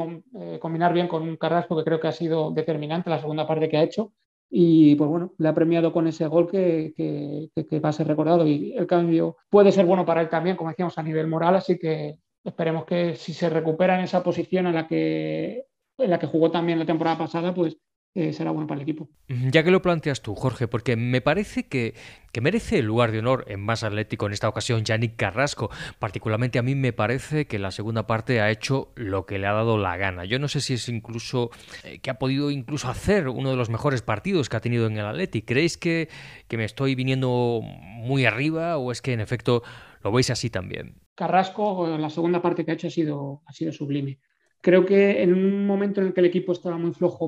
combinar 0.59 0.91
bien 0.93 1.07
con 1.07 1.21
un 1.21 1.37
Carrasco 1.37 1.77
que 1.77 1.83
creo 1.83 1.99
que 1.99 2.07
ha 2.07 2.11
sido 2.11 2.49
de 2.51 2.62
determinante 2.63 3.09
la 3.09 3.19
segunda 3.19 3.47
parte 3.47 3.69
que 3.69 3.77
ha 3.77 3.83
hecho. 3.83 4.13
Y 4.49 4.95
pues 4.95 5.09
bueno, 5.09 5.33
le 5.37 5.47
ha 5.47 5.53
premiado 5.53 5.91
con 5.91 6.07
ese 6.07 6.27
gol 6.27 6.49
que, 6.49 6.93
que, 6.95 7.79
va 7.79 7.89
a 7.89 7.93
ser 7.93 8.07
recordado. 8.07 8.45
Y 8.47 8.73
el 8.73 8.85
cambio 8.85 9.37
puede 9.49 9.71
ser 9.71 9.85
bueno 9.85 10.05
para 10.05 10.21
él 10.21 10.29
también, 10.29 10.55
como 10.55 10.69
decíamos, 10.69 10.97
a 10.97 11.03
nivel 11.03 11.27
moral. 11.27 11.55
Así 11.55 11.79
que 11.79 12.19
esperemos 12.43 12.85
que 12.85 13.15
si 13.15 13.33
se 13.33 13.49
recupera 13.49 13.95
en 13.97 14.03
esa 14.03 14.23
posición 14.23 14.67
en 14.67 14.75
la 14.75 14.87
que, 14.87 15.65
en 15.97 16.09
la 16.09 16.19
que 16.19 16.27
jugó 16.27 16.51
también 16.51 16.79
la 16.79 16.85
temporada 16.85 17.17
pasada, 17.17 17.53
pues 17.53 17.77
eh, 18.15 18.31
será 18.31 18.51
bueno 18.51 18.67
para 18.67 18.79
el 18.79 18.83
equipo. 18.83 19.09
Ya 19.27 19.63
que 19.63 19.71
lo 19.71 19.81
planteas 19.81 20.21
tú, 20.21 20.35
Jorge, 20.35 20.67
porque 20.67 20.95
me 20.95 21.19
parece 21.21 21.67
que, 21.67 21.95
que, 22.31 22.41
merece 22.41 22.77
el 22.77 22.85
lugar 22.85 23.11
de 23.11 23.19
honor 23.19 23.45
en 23.47 23.59
más 23.59 23.83
atlético 23.83 24.27
en 24.27 24.33
esta 24.33 24.47
ocasión 24.47 24.83
Yannick 24.83 25.15
Carrasco. 25.15 25.71
Particularmente 25.97 26.59
a 26.59 26.61
mí 26.61 26.75
me 26.75 26.93
parece 26.93 27.47
que 27.47 27.57
la 27.57 27.71
segunda 27.71 28.05
parte 28.05 28.39
ha 28.39 28.51
hecho 28.51 28.91
lo 28.95 29.25
que 29.25 29.39
le 29.39 29.47
ha 29.47 29.53
dado 29.53 29.79
la 29.79 29.97
gana. 29.97 30.25
Yo 30.25 30.37
no 30.37 30.47
sé 30.47 30.61
si 30.61 30.75
es 30.75 30.87
incluso 30.89 31.49
eh, 31.83 31.99
que 31.99 32.11
ha 32.11 32.19
podido 32.19 32.51
incluso 32.51 32.87
hacer 32.87 33.27
uno 33.29 33.49
de 33.49 33.55
los 33.55 33.71
mejores 33.71 34.03
partidos 34.03 34.47
que 34.47 34.57
ha 34.57 34.61
tenido 34.61 34.85
en 34.85 34.97
el 34.97 35.05
Atleti. 35.05 35.41
¿Creéis 35.41 35.77
que, 35.77 36.07
que 36.47 36.57
me 36.57 36.65
estoy 36.65 36.93
viniendo 36.93 37.61
muy 37.63 38.25
arriba 38.25 38.77
o 38.77 38.91
es 38.91 39.01
que 39.01 39.13
en 39.13 39.21
efecto 39.21 39.63
lo 40.03 40.11
veis 40.11 40.29
así 40.29 40.51
también? 40.51 41.01
Carrasco, 41.15 41.97
la 41.97 42.11
segunda 42.11 42.43
parte 42.43 42.63
que 42.63 42.71
ha 42.71 42.73
hecho 42.75 42.87
ha 42.87 42.91
sido, 42.91 43.41
ha 43.47 43.53
sido 43.53 43.71
sublime. 43.71 44.19
Creo 44.61 44.85
que 44.85 45.23
en 45.23 45.33
un 45.33 45.65
momento 45.65 45.99
en 45.99 46.07
el 46.07 46.13
que 46.13 46.21
el 46.21 46.27
equipo 46.27 46.51
estaba 46.51 46.77
muy 46.77 46.93
flojo 46.93 47.27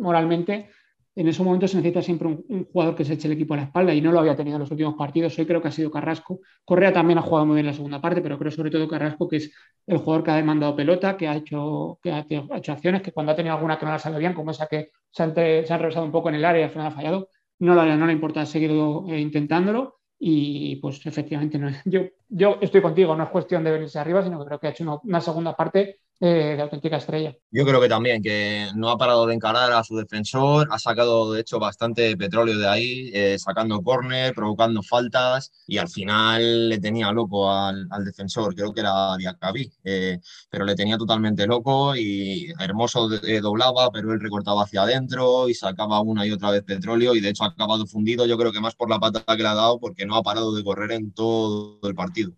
moralmente, 0.00 0.70
en 1.16 1.28
ese 1.28 1.42
momento 1.42 1.66
se 1.66 1.76
necesita 1.76 2.02
siempre 2.02 2.28
un, 2.28 2.64
jugador 2.72 2.94
que 2.94 3.04
se 3.04 3.14
eche 3.14 3.26
el 3.26 3.34
equipo 3.34 3.54
a 3.54 3.58
la 3.58 3.62
espalda 3.64 3.92
y 3.92 4.00
no 4.00 4.12
lo 4.12 4.20
había 4.20 4.36
tenido 4.36 4.56
en 4.56 4.60
los 4.60 4.70
últimos 4.70 4.94
partidos. 4.94 5.38
Hoy 5.38 5.46
creo 5.46 5.60
que 5.60 5.68
ha 5.68 5.72
sido 5.72 5.90
Carrasco. 5.90 6.40
Correa 6.64 6.92
también 6.92 7.18
ha 7.18 7.22
jugado 7.22 7.46
muy 7.46 7.56
bien 7.56 7.66
en 7.66 7.72
la 7.72 7.76
segunda 7.76 8.00
parte, 8.00 8.22
pero 8.22 8.38
creo 8.38 8.50
sobre 8.50 8.70
todo 8.70 8.88
Carrasco, 8.88 9.28
que 9.28 9.36
es 9.36 9.52
el 9.86 9.98
jugador 9.98 10.24
que 10.24 10.30
ha 10.30 10.36
demandado 10.36 10.76
pelota, 10.76 11.16
que 11.16 11.26
ha 11.28 11.34
hecho, 11.36 11.98
que 12.02 12.12
ha, 12.12 12.24
hecho 12.56 12.72
acciones, 12.72 13.02
que 13.02 13.12
cuando 13.12 13.32
ha 13.32 13.36
tenido 13.36 13.54
alguna 13.54 13.78
que 13.78 13.86
no 13.86 13.92
la 13.92 13.98
salido 13.98 14.20
bien, 14.20 14.34
como 14.34 14.52
esa 14.52 14.66
que 14.66 14.90
se 15.10 15.22
han, 15.22 15.34
se 15.34 15.64
regresado 15.76 16.06
un 16.06 16.12
poco 16.12 16.28
en 16.28 16.36
el 16.36 16.44
área 16.44 16.60
y 16.62 16.64
al 16.64 16.70
final 16.70 16.86
ha 16.86 16.92
fallado, 16.92 17.28
no, 17.58 17.84
le, 17.84 17.96
no 17.96 18.06
le 18.06 18.12
importa 18.12 18.46
seguir 18.46 18.70
eh, 18.70 19.20
intentándolo. 19.20 19.96
Y 20.22 20.76
pues 20.76 21.04
efectivamente, 21.06 21.58
no, 21.58 21.70
yo, 21.86 22.02
yo 22.28 22.58
estoy 22.60 22.82
contigo, 22.82 23.16
no 23.16 23.24
es 23.24 23.30
cuestión 23.30 23.64
de 23.64 23.72
venirse 23.72 23.98
arriba, 23.98 24.22
sino 24.22 24.38
que 24.38 24.46
creo 24.46 24.60
que 24.60 24.66
ha 24.68 24.70
hecho 24.70 25.00
una 25.02 25.20
segunda 25.20 25.56
parte 25.56 25.98
eh, 26.22 26.54
de 26.54 26.60
auténtica 26.60 26.98
estrella. 26.98 27.34
Yo 27.50 27.64
creo 27.64 27.80
que 27.80 27.88
también, 27.88 28.22
que 28.22 28.68
no 28.74 28.90
ha 28.90 28.98
parado 28.98 29.26
de 29.26 29.34
encarar 29.34 29.72
a 29.72 29.82
su 29.82 29.96
defensor, 29.96 30.68
ha 30.70 30.78
sacado 30.78 31.32
de 31.32 31.40
hecho 31.40 31.58
bastante 31.58 32.14
petróleo 32.14 32.58
de 32.58 32.68
ahí, 32.68 33.10
eh, 33.14 33.38
sacando 33.38 33.80
córner, 33.82 34.34
provocando 34.34 34.82
faltas 34.82 35.50
y 35.66 35.78
al 35.78 35.88
final 35.88 36.68
le 36.68 36.78
tenía 36.78 37.10
loco 37.10 37.50
al, 37.50 37.88
defensor, 38.04 38.54
creo 38.54 38.74
que 38.74 38.80
era 38.80 39.16
Diacabí, 39.16 39.72
eh, 39.82 40.18
pero 40.50 40.66
le 40.66 40.74
tenía 40.74 40.98
totalmente 40.98 41.46
loco 41.46 41.96
y 41.96 42.52
Hermoso 42.60 43.08
doblaba, 43.40 43.90
pero 43.90 44.12
él 44.12 44.20
recortaba 44.20 44.64
hacia 44.64 44.82
adentro 44.82 45.48
y 45.48 45.54
sacaba 45.54 46.02
una 46.02 46.26
y 46.26 46.32
otra 46.32 46.50
vez 46.50 46.62
petróleo 46.64 47.14
y 47.14 47.20
de 47.20 47.30
hecho 47.30 47.44
ha 47.44 47.46
acabado 47.46 47.86
fundido, 47.86 48.26
yo 48.26 48.36
creo 48.36 48.52
que 48.52 48.60
más 48.60 48.74
por 48.74 48.90
la 48.90 48.98
pata 48.98 49.24
que 49.24 49.42
le 49.42 49.48
ha 49.48 49.54
dado 49.54 49.80
porque 49.80 50.04
no 50.04 50.16
ha 50.16 50.22
parado 50.22 50.54
de 50.54 50.62
correr 50.62 50.92
en 50.92 51.12
todo 51.12 51.80
el 51.82 51.94
partido. 51.94 52.32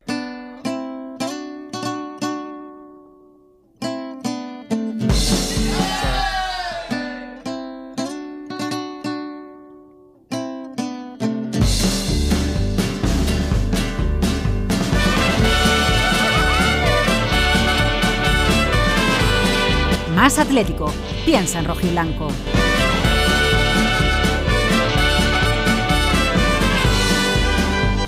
Más 20.22 20.38
Atlético. 20.38 20.88
Piensa 21.24 21.58
en 21.58 21.64
rojiblanco. 21.64 22.28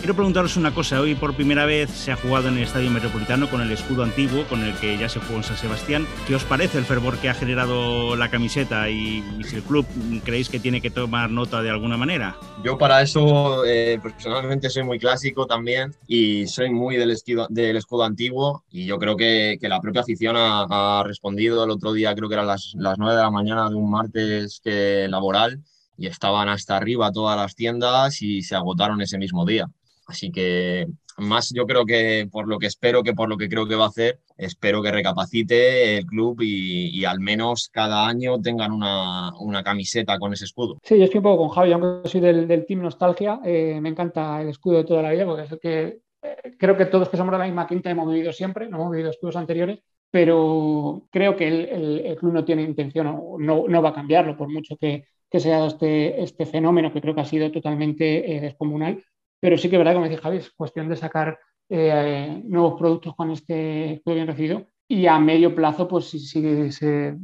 Quiero 0.04 0.16
preguntaros 0.16 0.58
una 0.58 0.74
cosa. 0.74 1.00
Hoy 1.00 1.14
por 1.14 1.34
primera 1.34 1.64
vez 1.64 1.88
se 1.88 2.12
ha 2.12 2.16
jugado 2.16 2.48
en 2.48 2.58
el 2.58 2.64
Estadio 2.64 2.90
Metropolitano 2.90 3.48
con 3.48 3.62
el 3.62 3.72
escudo 3.72 4.02
antiguo, 4.02 4.44
con 4.48 4.62
el 4.62 4.74
que 4.74 4.98
ya 4.98 5.08
se 5.08 5.18
jugó 5.18 5.38
en 5.38 5.44
San 5.44 5.56
Sebastián. 5.56 6.06
¿Qué 6.26 6.34
os 6.34 6.44
parece 6.44 6.76
el 6.76 6.84
fervor 6.84 7.16
que 7.16 7.30
ha 7.30 7.34
generado 7.34 8.14
la 8.14 8.28
camiseta 8.28 8.90
y, 8.90 9.24
si 9.44 9.56
el 9.56 9.62
club 9.62 9.86
creéis 10.22 10.50
que 10.50 10.60
tiene 10.60 10.82
que 10.82 10.90
tomar 10.90 11.30
nota 11.30 11.62
de 11.62 11.70
alguna 11.70 11.96
manera? 11.96 12.36
Yo 12.62 12.76
para 12.76 13.00
eso 13.00 13.64
eh, 13.64 13.98
personalmente 14.02 14.68
soy 14.68 14.82
muy 14.82 14.98
clásico 14.98 15.46
también 15.46 15.94
y 16.06 16.46
soy 16.48 16.68
muy 16.68 16.98
del, 16.98 17.10
escudo, 17.10 17.46
del 17.48 17.78
escudo 17.78 18.04
antiguo 18.04 18.62
y 18.70 18.84
yo 18.84 18.98
creo 18.98 19.16
que, 19.16 19.56
que 19.58 19.70
la 19.70 19.80
propia 19.80 20.02
afición 20.02 20.36
ha, 20.36 20.66
ha, 20.98 21.02
respondido 21.04 21.64
el 21.64 21.70
otro 21.70 21.94
día, 21.94 22.14
creo 22.14 22.28
que 22.28 22.34
eran 22.34 22.48
las, 22.48 22.74
las 22.76 22.98
9 22.98 23.16
de 23.16 23.22
la 23.22 23.30
mañana 23.30 23.70
de 23.70 23.74
un 23.74 23.90
martes 23.90 24.60
que, 24.62 25.06
laboral 25.08 25.62
y 25.96 26.08
estaban 26.08 26.50
hasta 26.50 26.76
arriba 26.76 27.10
todas 27.10 27.38
las 27.38 27.54
tiendas 27.54 28.20
y 28.20 28.42
se 28.42 28.54
agotaron 28.54 29.00
ese 29.00 29.16
mismo 29.16 29.46
día. 29.46 29.66
Así 30.06 30.30
que 30.30 30.86
más 31.16 31.52
yo 31.54 31.66
creo 31.66 31.84
que 31.84 32.28
por 32.30 32.48
lo 32.48 32.58
que 32.58 32.66
espero 32.66 33.02
que 33.02 33.12
por 33.14 33.28
lo 33.28 33.36
que 33.36 33.48
creo 33.48 33.66
que 33.66 33.76
va 33.76 33.84
a 33.84 33.88
hacer, 33.88 34.20
espero 34.36 34.82
que 34.82 34.90
recapacite 34.90 35.98
el 35.98 36.06
club 36.06 36.40
y, 36.42 37.04
al 37.04 37.20
menos 37.20 37.68
cada 37.72 38.06
año 38.06 38.40
tengan 38.40 38.72
una, 38.72 39.32
una, 39.38 39.62
camiseta 39.62 40.18
con 40.18 40.32
ese 40.32 40.46
escudo. 40.46 40.78
Sí, 40.82 40.98
yo 40.98 41.04
estoy 41.04 41.18
un 41.18 41.24
poco 41.24 41.46
con 41.46 41.48
Javi, 41.50 41.72
aunque 41.72 42.08
soy 42.08 42.20
del, 42.20 42.48
del 42.48 42.66
Team 42.66 42.82
Nostalgia, 42.82 43.40
eh, 43.44 43.78
me 43.80 43.90
encanta 43.90 44.40
el 44.42 44.48
escudo 44.48 44.78
de 44.78 44.84
toda 44.84 45.02
la 45.02 45.12
vida 45.12 45.24
porque 45.24 45.42
es 45.42 45.52
el 45.52 45.60
que 45.60 45.98
eh, 46.22 46.56
creo 46.58 46.76
que 46.76 46.86
todos 46.86 47.08
que 47.08 47.16
somos 47.16 47.32
de 47.32 47.38
la 47.38 47.44
misma 47.44 47.66
quinta 47.66 47.90
hemos 47.90 48.10
vivido 48.10 48.32
siempre, 48.32 48.68
no 48.68 48.78
hemos 48.78 48.90
vivido 48.90 49.10
escudos 49.10 49.36
anteriores, 49.36 49.80
pero 50.10 51.06
creo 51.10 51.36
que 51.36 51.48
el, 51.48 52.00
el, 52.04 52.16
club 52.16 52.32
no 52.32 52.44
tiene 52.44 52.62
intención 52.62 53.06
o 53.06 53.36
no, 53.38 53.64
no, 53.68 53.82
va 53.82 53.90
a 53.90 53.94
cambiarlo 53.94 54.36
por 54.36 54.48
mucho 54.48 54.76
que, 54.76 55.04
que 55.28 55.40
se 55.40 55.50
dado 55.50 55.66
este, 55.66 56.22
este 56.22 56.46
fenómeno 56.46 56.92
que 56.92 57.00
creo 57.00 57.14
que 57.14 57.20
ha 57.20 57.24
sido 57.24 57.50
totalmente 57.50 58.36
eh, 58.36 58.40
descomunal 58.40 59.02
pero 59.44 59.58
sí 59.58 59.68
que 59.68 59.76
es 59.76 59.78
verdad, 59.78 59.92
como 59.92 60.06
decía 60.06 60.22
Javi, 60.22 60.38
es 60.38 60.50
cuestión 60.52 60.88
de 60.88 60.96
sacar 60.96 61.38
eh, 61.68 62.40
nuevos 62.46 62.78
productos 62.78 63.14
con 63.14 63.30
este 63.30 64.00
juego 64.02 64.14
bien 64.14 64.26
recibido 64.26 64.68
y 64.88 65.06
a 65.06 65.18
medio 65.18 65.54
plazo 65.54 65.86
pues 65.86 66.06
sigue 66.06 66.70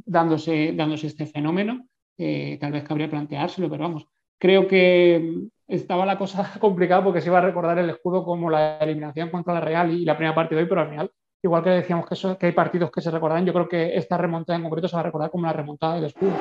dándose, 0.05 0.75
dándose 0.77 1.07
este 1.07 1.25
fenómeno. 1.25 1.87
Eh, 2.19 2.59
tal 2.61 2.73
vez 2.73 2.85
cabría 2.85 3.09
planteárselo, 3.09 3.71
pero 3.71 3.85
vamos, 3.85 4.07
creo 4.39 4.69
que 4.69 5.47
estaba 5.67 6.05
la 6.05 6.19
cosa 6.19 6.53
complicada 6.61 7.03
porque 7.03 7.23
se 7.23 7.31
iba 7.31 7.39
a 7.39 7.41
recordar 7.41 7.79
el 7.79 7.89
escudo 7.89 8.23
como 8.23 8.51
la 8.51 8.77
eliminación 8.77 9.31
contra 9.31 9.55
la 9.55 9.63
Real 9.63 9.91
y 9.91 10.05
la 10.05 10.15
primera 10.15 10.35
parte 10.35 10.55
de 10.55 10.61
hoy, 10.61 10.69
pero 10.69 10.83
al 10.83 10.91
final, 10.91 11.11
igual 11.43 11.65
que 11.65 11.71
decíamos 11.71 12.07
que, 12.07 12.13
eso, 12.17 12.37
que 12.37 12.45
hay 12.45 12.53
partidos 12.53 12.91
que 12.91 13.01
se 13.01 13.11
recordan, 13.11 13.47
yo 13.47 13.55
creo 13.55 13.67
que 13.67 13.97
esta 13.97 14.19
remontada 14.19 14.59
en 14.59 14.65
concreto 14.65 14.89
se 14.89 14.97
va 14.97 15.01
a 15.01 15.05
recordar 15.05 15.31
como 15.31 15.47
la 15.47 15.55
remontada 15.55 15.95
del 15.95 16.05
escudo. 16.05 16.33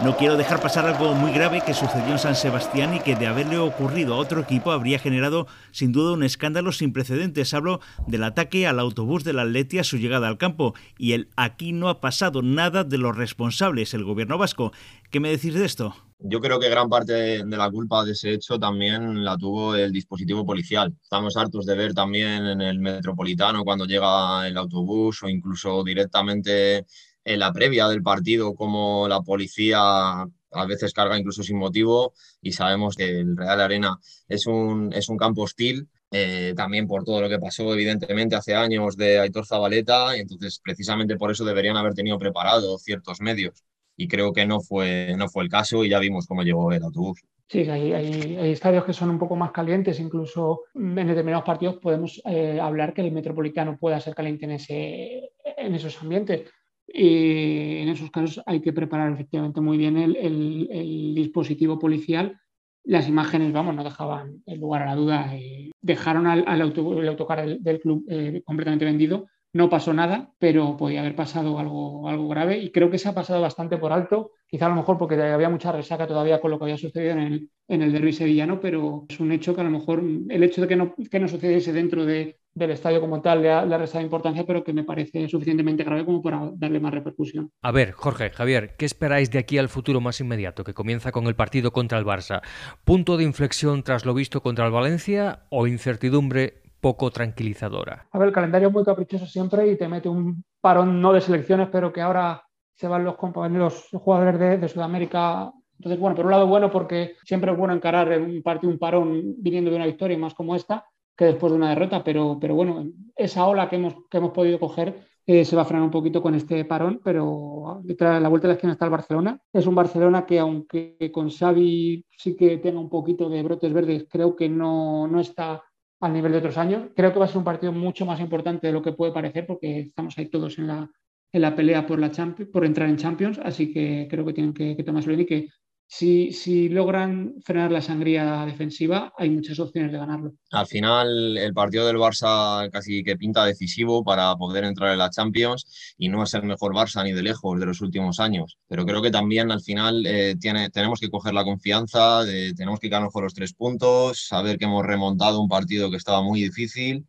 No 0.00 0.16
quiero 0.16 0.36
dejar 0.36 0.62
pasar 0.62 0.86
algo 0.86 1.12
muy 1.12 1.32
grave 1.32 1.60
que 1.60 1.74
sucedió 1.74 2.12
en 2.12 2.20
San 2.20 2.36
Sebastián 2.36 2.94
y 2.94 3.00
que 3.00 3.16
de 3.16 3.26
haberle 3.26 3.58
ocurrido 3.58 4.14
a 4.14 4.18
otro 4.18 4.40
equipo 4.40 4.70
habría 4.70 5.00
generado 5.00 5.48
sin 5.72 5.90
duda 5.90 6.12
un 6.12 6.22
escándalo 6.22 6.70
sin 6.70 6.92
precedentes. 6.92 7.52
Hablo 7.52 7.80
del 8.06 8.22
ataque 8.22 8.68
al 8.68 8.78
autobús 8.78 9.24
del 9.24 9.40
Atleti 9.40 9.80
a 9.80 9.84
su 9.84 9.96
llegada 9.96 10.28
al 10.28 10.38
campo 10.38 10.74
y 10.98 11.14
el 11.14 11.28
aquí 11.34 11.72
no 11.72 11.88
ha 11.88 12.00
pasado 12.00 12.42
nada 12.42 12.84
de 12.84 12.96
los 12.96 13.16
responsables, 13.16 13.92
el 13.92 14.04
gobierno 14.04 14.38
vasco. 14.38 14.72
¿Qué 15.10 15.18
me 15.18 15.30
decís 15.30 15.54
de 15.54 15.64
esto? 15.64 15.96
Yo 16.20 16.40
creo 16.40 16.60
que 16.60 16.68
gran 16.68 16.88
parte 16.88 17.44
de 17.44 17.56
la 17.56 17.68
culpa 17.68 18.04
de 18.04 18.12
ese 18.12 18.32
hecho 18.32 18.56
también 18.56 19.24
la 19.24 19.36
tuvo 19.36 19.74
el 19.74 19.90
dispositivo 19.90 20.46
policial. 20.46 20.94
Estamos 21.02 21.36
hartos 21.36 21.66
de 21.66 21.76
ver 21.76 21.92
también 21.92 22.46
en 22.46 22.60
el 22.60 22.78
metropolitano 22.78 23.64
cuando 23.64 23.84
llega 23.84 24.46
el 24.46 24.56
autobús 24.56 25.24
o 25.24 25.28
incluso 25.28 25.82
directamente 25.82 26.86
en 27.28 27.40
la 27.40 27.52
previa 27.52 27.88
del 27.88 28.02
partido 28.02 28.54
como 28.54 29.06
la 29.06 29.20
policía 29.20 29.78
a 29.80 30.66
veces 30.66 30.94
carga 30.94 31.18
incluso 31.18 31.42
sin 31.42 31.58
motivo 31.58 32.14
y 32.40 32.52
sabemos 32.52 32.96
que 32.96 33.20
el 33.20 33.36
Real 33.36 33.60
Arena 33.60 33.98
es 34.26 34.46
un, 34.46 34.90
es 34.94 35.10
un 35.10 35.18
campo 35.18 35.42
hostil, 35.42 35.88
eh, 36.10 36.54
también 36.56 36.86
por 36.86 37.04
todo 37.04 37.20
lo 37.20 37.28
que 37.28 37.38
pasó 37.38 37.74
evidentemente 37.74 38.34
hace 38.34 38.54
años 38.54 38.96
de 38.96 39.20
Aitor 39.20 39.44
Zabaleta 39.44 40.16
y 40.16 40.20
entonces 40.20 40.58
precisamente 40.64 41.16
por 41.16 41.30
eso 41.30 41.44
deberían 41.44 41.76
haber 41.76 41.92
tenido 41.92 42.18
preparado 42.18 42.78
ciertos 42.78 43.20
medios 43.20 43.62
y 43.94 44.08
creo 44.08 44.32
que 44.32 44.46
no 44.46 44.60
fue, 44.60 45.14
no 45.18 45.28
fue 45.28 45.44
el 45.44 45.50
caso 45.50 45.84
y 45.84 45.90
ya 45.90 45.98
vimos 45.98 46.26
cómo 46.26 46.42
llegó 46.42 46.72
el 46.72 46.82
autobús. 46.82 47.20
Sí, 47.50 47.60
hay, 47.60 47.92
hay, 47.92 48.36
hay, 48.36 48.52
estadios 48.52 48.84
que 48.84 48.92
son 48.92 49.08
un 49.08 49.18
poco 49.18 49.34
más 49.34 49.52
calientes, 49.52 49.98
incluso 50.00 50.64
en 50.74 50.94
determinados 50.94 51.46
partidos 51.46 51.76
podemos 51.76 52.20
eh, 52.26 52.60
hablar 52.60 52.92
que 52.92 53.00
el 53.00 53.10
Metropolitano 53.10 53.78
pueda 53.78 53.98
ser 54.00 54.14
caliente 54.14 54.44
en, 54.44 54.50
ese, 54.52 55.30
en 55.56 55.74
esos 55.74 56.00
ambientes. 56.02 56.42
Y 56.90 57.76
en 57.82 57.88
esos 57.88 58.10
casos 58.10 58.42
hay 58.46 58.60
que 58.60 58.72
preparar 58.72 59.12
efectivamente 59.12 59.60
muy 59.60 59.76
bien 59.76 59.96
el, 59.96 61.14
dispositivo 61.14 61.78
policial. 61.78 62.40
Las 62.84 63.08
imágenes, 63.08 63.52
vamos, 63.52 63.74
no 63.74 63.84
dejaban 63.84 64.42
lugar 64.46 64.82
a 64.82 64.86
la 64.86 64.94
duda. 64.94 65.36
Eh, 65.36 65.70
dejaron 65.82 66.26
al, 66.26 66.44
el 66.48 67.08
autocar 67.08 67.46
del, 67.60 67.80
club 67.80 68.04
eh, 68.08 68.42
completamente 68.44 68.86
vendido. 68.86 69.26
No 69.52 69.70
pasó 69.70 69.92
nada, 69.94 70.32
pero 70.38 70.76
podía 70.76 71.00
haber 71.00 71.16
pasado 71.16 71.58
algo, 71.58 72.28
grave 72.28 72.58
y 72.58 72.70
creo 72.70 72.90
que 72.90 72.98
se 72.98 73.08
ha 73.08 73.14
pasado 73.14 73.40
bastante 73.40 73.78
por 73.78 73.92
alto. 73.92 74.32
Quizá 74.46 74.66
a 74.66 74.68
lo 74.70 74.76
mejor 74.76 74.98
porque 74.98 75.20
había 75.20 75.48
mucha 75.48 75.72
resaca 75.72 76.06
todavía 76.06 76.40
con 76.40 76.50
lo 76.50 76.58
que 76.58 76.64
había 76.64 76.76
sucedido 76.76 77.12
en 77.12 77.18
el, 77.18 77.50
en 77.66 77.82
el 77.82 77.92
derby 77.92 78.12
sevillano, 78.12 78.60
pero 78.60 79.06
es 79.08 79.20
un 79.20 79.32
hecho 79.32 79.54
que 79.54 79.62
a 79.62 79.64
lo 79.64 79.70
mejor 79.70 80.02
el 80.28 80.42
hecho 80.42 80.60
de 80.62 80.68
que 80.68 80.76
no, 80.76 80.94
que 80.94 81.20
no 81.20 81.28
sucediese 81.28 81.72
dentro 81.72 82.04
de, 82.04 82.38
del 82.58 82.72
estadio 82.72 83.00
como 83.00 83.20
tal 83.22 83.42
le 83.42 83.50
ha, 83.50 83.64
le 83.64 83.74
ha, 83.74 83.78
restado 83.78 84.04
importancia, 84.04 84.44
pero 84.44 84.64
que 84.64 84.72
me 84.72 84.84
parece 84.84 85.28
suficientemente 85.28 85.84
grave 85.84 86.04
como 86.04 86.20
para 86.20 86.50
darle 86.54 86.80
más 86.80 86.92
repercusión. 86.92 87.50
A 87.62 87.70
ver, 87.70 87.92
Jorge, 87.92 88.30
Javier, 88.30 88.74
¿qué 88.76 88.84
esperáis 88.84 89.30
de 89.30 89.38
aquí 89.38 89.58
al 89.58 89.68
futuro 89.68 90.00
más 90.00 90.20
inmediato, 90.20 90.64
que 90.64 90.74
comienza 90.74 91.12
con 91.12 91.26
el 91.26 91.36
partido 91.36 91.70
contra 91.70 91.98
el 91.98 92.04
Barça? 92.04 92.42
¿Punto 92.84 93.16
de 93.16 93.24
inflexión 93.24 93.82
tras 93.82 94.04
lo 94.04 94.14
visto 94.14 94.42
contra 94.42 94.66
el 94.66 94.72
Valencia 94.72 95.46
o 95.50 95.66
incertidumbre 95.66 96.62
poco 96.80 97.10
tranquilizadora? 97.10 98.08
A 98.12 98.18
ver, 98.18 98.28
el 98.28 98.34
calendario 98.34 98.68
es 98.68 98.74
muy 98.74 98.84
caprichoso 98.84 99.26
siempre 99.26 99.70
y 99.70 99.76
te 99.76 99.88
mete 99.88 100.08
un 100.08 100.44
parón 100.60 101.00
no 101.00 101.12
de 101.12 101.20
selecciones, 101.20 101.68
pero 101.70 101.92
que 101.92 102.00
ahora 102.00 102.42
se 102.74 102.88
van 102.88 103.04
los 103.04 103.16
compañeros 103.16 103.88
los 103.92 104.02
jugadores 104.02 104.38
de, 104.38 104.58
de 104.58 104.68
Sudamérica 104.68 105.52
entonces, 105.78 106.00
bueno, 106.00 106.16
por 106.16 106.24
un 106.24 106.32
lado 106.32 106.46
bueno 106.46 106.70
porque 106.70 107.14
siempre 107.24 107.52
es 107.52 107.56
bueno 107.56 107.72
encarar 107.72 108.08
un 108.20 108.42
partido, 108.42 108.72
un 108.72 108.78
parón 108.78 109.34
viniendo 109.38 109.70
de 109.70 109.76
una 109.76 109.86
victoria 109.86 110.18
más 110.18 110.34
como 110.34 110.56
esta, 110.56 110.84
que 111.18 111.24
después 111.24 111.50
de 111.50 111.58
una 111.58 111.70
derrota, 111.70 112.04
pero, 112.04 112.38
pero 112.40 112.54
bueno, 112.54 112.86
esa 113.16 113.46
ola 113.48 113.68
que 113.68 113.74
hemos, 113.74 113.94
que 114.08 114.18
hemos 114.18 114.30
podido 114.30 114.60
coger 114.60 115.08
eh, 115.26 115.44
se 115.44 115.56
va 115.56 115.62
a 115.62 115.64
frenar 115.64 115.84
un 115.84 115.90
poquito 115.90 116.22
con 116.22 116.34
este 116.36 116.64
parón, 116.64 117.00
pero 117.04 117.80
de 117.82 117.96
la 117.98 118.28
vuelta 118.28 118.46
de 118.46 118.52
la 118.52 118.54
esquina 118.54 118.72
está 118.72 118.84
el 118.84 118.92
Barcelona. 118.92 119.38
Es 119.52 119.66
un 119.66 119.74
Barcelona 119.74 120.24
que 120.24 120.38
aunque 120.38 121.10
con 121.12 121.28
Xavi 121.28 122.06
sí 122.16 122.36
que 122.36 122.56
tenga 122.58 122.80
un 122.80 122.88
poquito 122.88 123.28
de 123.28 123.42
brotes 123.42 123.72
verdes, 123.72 124.06
creo 124.08 124.36
que 124.36 124.48
no, 124.48 125.06
no 125.08 125.20
está 125.20 125.62
al 126.00 126.12
nivel 126.12 126.32
de 126.32 126.38
otros 126.38 126.56
años. 126.56 126.88
Creo 126.94 127.12
que 127.12 127.18
va 127.18 127.24
a 127.24 127.28
ser 127.28 127.38
un 127.38 127.44
partido 127.44 127.72
mucho 127.72 128.06
más 128.06 128.20
importante 128.20 128.68
de 128.68 128.72
lo 128.72 128.80
que 128.80 128.92
puede 128.92 129.12
parecer, 129.12 129.44
porque 129.44 129.80
estamos 129.80 130.16
ahí 130.16 130.30
todos 130.30 130.56
en 130.58 130.68
la, 130.68 130.88
en 131.32 131.42
la 131.42 131.54
pelea 131.54 131.84
por, 131.84 131.98
la 131.98 132.10
por 132.50 132.64
entrar 132.64 132.88
en 132.88 132.96
Champions, 132.96 133.40
así 133.42 133.72
que 133.72 134.06
creo 134.08 134.24
que 134.24 134.32
tienen 134.32 134.54
que, 134.54 134.76
que 134.76 134.84
tomárselo 134.84 135.16
bien 135.16 135.26
y 135.26 135.26
que 135.26 135.48
si, 135.90 136.68
logran 136.68 137.36
frenar 137.42 137.72
la 137.72 137.80
sangría 137.80 138.44
defensiva, 138.44 139.12
hay 139.16 139.30
muchas 139.30 139.58
opciones 139.58 139.90
de 139.90 139.98
ganarlo. 139.98 140.34
Al 140.52 140.66
final, 140.66 141.38
el 141.38 141.54
partido 141.54 141.86
del 141.86 141.96
Barça 141.96 142.70
casi 142.70 143.02
que 143.02 143.16
pinta 143.16 143.46
decisivo 143.46 144.04
para 144.04 144.36
poder 144.36 144.64
entrar 144.64 144.92
en 144.92 144.98
la 144.98 145.08
Champions 145.08 145.94
y 145.96 146.10
no 146.10 146.22
es 146.22 146.34
el 146.34 146.42
mejor 146.42 146.74
Barça 146.74 147.02
ni 147.02 147.12
de 147.12 147.22
lejos 147.22 147.58
de 147.58 147.64
los 147.64 147.80
últimos 147.80 148.20
años. 148.20 148.58
Pero 148.68 148.84
creo 148.84 149.00
que 149.00 149.10
también 149.10 149.50
al 149.50 149.62
final 149.62 150.04
eh, 150.06 150.36
tenemos 150.72 151.00
que 151.00 151.08
coger 151.08 151.32
la 151.32 151.44
confianza, 151.44 152.22
tenemos 152.54 152.80
que 152.80 152.90
ganar 152.90 153.08
por 153.10 153.24
los 153.24 153.32
tres 153.32 153.54
puntos, 153.54 154.26
saber 154.26 154.58
que 154.58 154.66
hemos 154.66 154.84
remontado 154.84 155.40
un 155.40 155.48
partido 155.48 155.90
que 155.90 155.96
estaba 155.96 156.22
muy 156.22 156.42
difícil 156.42 157.06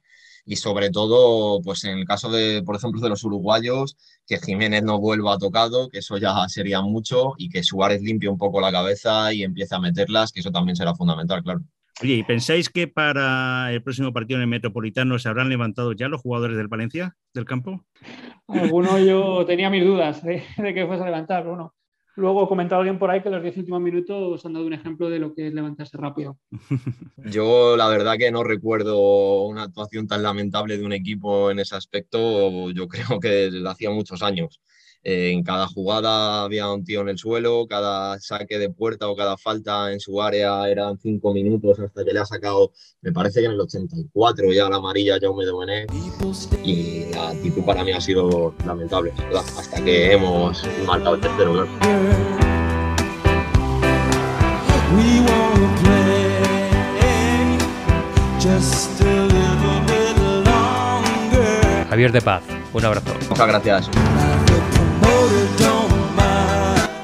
y 0.49 0.55
sobre 0.55 0.89
todo, 0.89 1.61
pues 1.61 1.83
en 1.83 1.99
el 1.99 2.05
caso 2.05 2.31
de, 2.31 2.63
por 2.63 2.75
ejemplo, 2.75 2.99
de 2.99 3.09
los 3.09 3.23
uruguayos, 3.23 3.95
que 4.25 4.39
Jiménez 4.39 4.81
no 4.81 4.99
vuelva 4.99 5.37
tocado, 5.37 5.89
que 5.89 5.99
eso 5.99 6.17
ya 6.17 6.33
sería 6.49 6.81
mucho, 6.81 7.33
y 7.37 7.49
que 7.49 7.61
Suárez 7.61 8.01
limpie 8.01 8.29
un 8.29 8.39
poco 8.39 8.59
la 8.59 8.71
cabeza 8.71 9.31
y 9.31 9.43
empiece 9.43 9.75
a 9.75 9.79
meterlas, 9.79 10.31
que 10.31 10.39
eso 10.39 10.49
también 10.49 10.75
será 10.75 10.95
fundamental, 10.95 11.43
claro. 11.43 11.59
Oye, 12.01 12.15
¿y 12.15 12.23
pensáis 12.23 12.67
que 12.67 12.87
para 12.87 13.71
el 13.71 13.83
próximo 13.83 14.11
partido 14.11 14.37
en 14.37 14.41
el 14.41 14.47
Metropolitano 14.47 15.19
se 15.19 15.29
habrán 15.29 15.49
levantado 15.49 15.93
ya 15.93 16.07
los 16.07 16.19
jugadores 16.19 16.57
del 16.57 16.67
Valencia, 16.67 17.15
del 17.31 17.45
campo? 17.45 17.85
Alguno 18.47 18.97
yo 18.97 19.45
tenía 19.45 19.69
mis 19.69 19.85
dudas 19.85 20.23
de, 20.23 20.41
que 20.57 20.87
fuese 20.87 21.03
a 21.03 21.05
levantar, 21.05 21.43
pero 21.43 21.57
no. 21.57 21.75
Luego 22.19 22.49
comentado 22.49 22.81
alguien 22.81 22.99
por 22.99 23.09
ahí 23.09 23.21
que 23.21 23.29
los 23.29 23.41
10 23.41 23.57
últimos 23.57 23.79
minutos 23.79 24.45
han 24.45 24.51
dado 24.51 24.65
un 24.65 24.73
ejemplo 24.73 25.09
de 25.09 25.19
lo 25.19 25.33
que 25.33 25.47
es 25.47 25.53
levantarse 25.53 25.97
rápido. 25.97 26.37
Yo 27.17 27.77
la 27.77 27.87
verdad 27.87 28.17
que 28.17 28.29
no 28.29 28.43
recuerdo 28.43 29.43
una 29.43 29.63
actuación 29.63 30.05
tan 30.05 30.21
lamentable 30.21 30.77
de 30.77 30.85
un 30.85 30.91
equipo 30.91 31.49
en 31.49 31.59
ese 31.59 31.75
aspecto, 31.75 32.71
yo 32.71 32.87
creo 32.87 33.19
que 33.21 33.49
hacía 33.65 33.89
muchos 33.89 34.21
años. 34.21 34.61
Eh, 35.03 35.31
en 35.31 35.43
cada 35.43 35.67
jugada 35.67 36.43
había 36.43 36.69
un 36.71 36.83
tío 36.83 37.01
en 37.01 37.09
el 37.09 37.17
suelo, 37.17 37.65
cada 37.67 38.19
saque 38.19 38.59
de 38.59 38.69
puerta 38.69 39.07
o 39.07 39.15
cada 39.15 39.37
falta 39.37 39.93
en 39.93 39.99
su 39.99 40.21
área 40.21 40.67
eran 40.69 40.99
cinco 40.99 41.33
minutos 41.33 41.79
hasta 41.79 42.03
que 42.03 42.11
le 42.11 42.19
ha 42.19 42.25
sacado, 42.25 42.71
me 43.01 43.13
parece 43.13 43.39
que 43.39 43.45
en 43.45 43.53
el 43.53 43.61
84 43.61 44.51
ya 44.51 44.69
la 44.69 44.75
amarilla 44.75 45.17
ya 45.19 45.31
me 45.31 45.45
Domenech 45.45 45.89
y 46.65 47.05
la 47.13 47.29
actitud 47.29 47.63
para 47.63 47.83
mí 47.83 47.91
ha 47.91 48.01
sido 48.01 48.53
lamentable, 48.65 49.13
hasta 49.33 49.83
que 49.83 50.13
hemos 50.13 50.63
marcado 50.85 51.15
el 51.15 51.21
tercero. 51.21 51.67
Javier 61.89 62.11
de 62.11 62.21
Paz, 62.21 62.43
un 62.73 62.85
abrazo. 62.85 63.13
Muchas 63.29 63.47
gracias. 63.47 63.89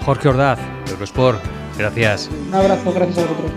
Jorge 0.05 0.29
Ordaz, 0.29 0.59
Eurosport, 0.87 1.41
gracias. 1.79 2.29
Un 2.47 2.53
abrazo, 2.53 2.93
gracias 2.93 3.17
a 3.17 3.21
vosotros. 3.21 3.51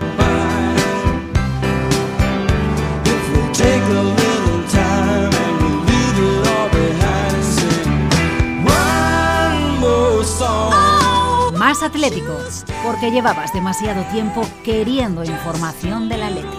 Más 11.55 11.83
Atlético, 11.83 12.35
porque 12.83 13.11
llevabas 13.11 13.53
demasiado 13.53 14.01
tiempo 14.11 14.41
queriendo 14.63 15.23
información 15.23 16.09
de 16.09 16.17
la 16.17 16.31
Leti. 16.31 16.58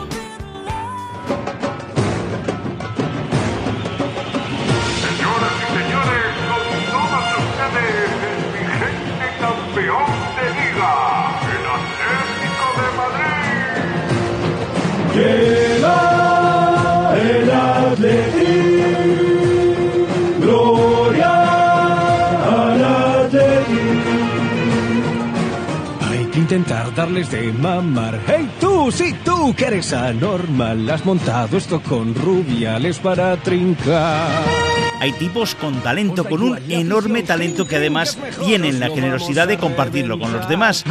Darles 27.10 27.30
de 27.30 27.52
mamar. 27.52 28.20
¡Hey 28.26 28.48
tú! 28.60 28.90
Sí, 28.92 29.14
tú 29.24 29.52
que 29.54 29.66
eres 29.66 29.92
anormal. 29.92 30.88
Has 30.90 31.04
montado 31.04 31.56
esto 31.56 31.80
con 31.82 32.14
rubiales 32.14 32.98
para 32.98 33.36
trincar. 33.36 34.69
Hay 35.00 35.12
tipos 35.12 35.54
con 35.54 35.80
talento, 35.80 36.24
con 36.24 36.42
un 36.42 36.58
enorme 36.70 37.22
talento 37.22 37.66
que 37.66 37.76
además 37.76 38.18
tienen 38.44 38.78
la 38.80 38.88
generosidad 38.88 39.48
de 39.48 39.56
compartirlo 39.56 40.18
con 40.18 40.32
los 40.32 40.48
demás. 40.48 40.84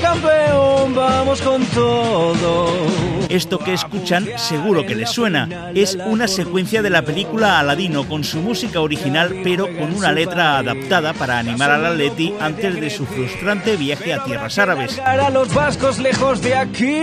Campeón, 0.00 0.94
vamos 0.94 1.42
con 1.42 1.64
todo. 1.66 2.72
Esto 3.28 3.58
que 3.58 3.74
escuchan 3.74 4.26
seguro 4.36 4.86
que 4.86 4.94
les 4.94 5.10
suena. 5.10 5.70
Es 5.74 5.98
una 6.06 6.26
secuencia 6.26 6.80
de 6.82 6.90
la 6.90 7.02
película 7.02 7.58
Aladino 7.58 8.08
con 8.08 8.24
su 8.24 8.38
música 8.38 8.80
original 8.80 9.40
pero 9.42 9.66
con 9.76 9.94
una 9.94 10.12
letra 10.12 10.58
adaptada 10.58 11.12
para 11.12 11.38
animar 11.38 11.70
al 11.70 11.86
Atleti 11.86 12.34
antes 12.40 12.80
de 12.80 12.90
su 12.90 13.06
frustrante 13.06 13.76
viaje 13.76 14.14
a 14.14 14.24
tierras 14.24 14.58
árabes. 14.58 14.98
A 14.98 15.30
los 15.30 15.52
vascos 15.52 15.98
lejos 15.98 16.40
de 16.40 16.54
aquí. 16.54 17.02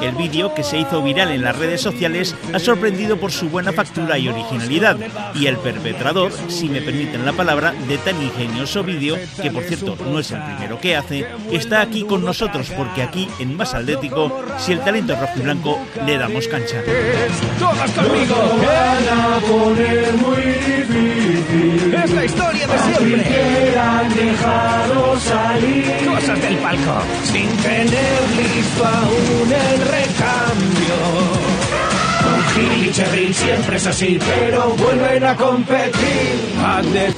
El 0.00 0.14
vídeo, 0.14 0.54
que 0.54 0.62
se 0.62 0.78
hizo 0.78 1.02
viral 1.02 1.30
en 1.30 1.42
las 1.42 1.56
redes 1.56 1.80
sociales, 1.80 2.34
ha 2.52 2.58
sorprendido 2.58 3.16
por 3.16 3.32
su 3.32 3.48
buena 3.48 3.72
factura 3.72 4.18
y 4.18 4.28
originalidad. 4.28 4.96
Y 5.34 5.46
el 5.46 5.56
perpetrador, 5.58 6.32
si 6.48 6.68
me 6.68 6.80
permiten 6.80 7.24
la 7.24 7.32
palabra, 7.32 7.72
de 7.88 7.98
tan 7.98 8.20
ingenioso 8.22 8.82
vídeo, 8.82 9.16
que 9.40 9.50
por 9.50 9.64
cierto 9.64 9.96
no 10.04 10.18
es 10.18 10.30
el 10.30 10.42
primero 10.42 10.80
que 10.80 10.96
hace, 10.96 11.26
está 11.50 11.80
aquí 11.80 12.04
con 12.04 12.24
nosotros 12.24 12.70
porque 12.76 13.02
aquí 13.02 13.28
en 13.38 13.56
Más 13.56 13.74
Atlético, 13.74 14.44
si 14.58 14.72
el 14.72 14.80
talento 14.80 15.12
es 15.12 15.20
rojo 15.20 15.38
y 15.38 15.42
blanco, 15.42 15.78
le 16.04 16.18
damos 16.18 16.48
cancha. 16.48 16.82
¡Todas 17.58 17.90
conmigo! 17.92 18.34
a 18.36 19.40
poner 19.40 20.12
muy 20.14 20.42
difícil. 20.42 21.94
Es 21.94 22.10
la 22.10 22.24
historia 22.24 22.66
de 22.66 22.78
siempre. 22.78 23.78
han 23.78 24.14
dejado 24.14 25.20
salir. 25.20 25.84
Cosas 26.06 26.40
del 26.42 26.56
palco. 26.58 27.02
Sin 27.24 27.48
tener 27.58 28.22
listo 28.56 28.84
aún 28.86 29.52
el 29.52 29.80
recambio. 29.80 31.55
Cherry 32.92 33.34
siempre 33.34 33.76
es 33.76 33.86
así, 33.86 34.18
pero 34.40 34.70
vuelven 34.70 35.24
a 35.24 35.36
competir. 35.36 36.46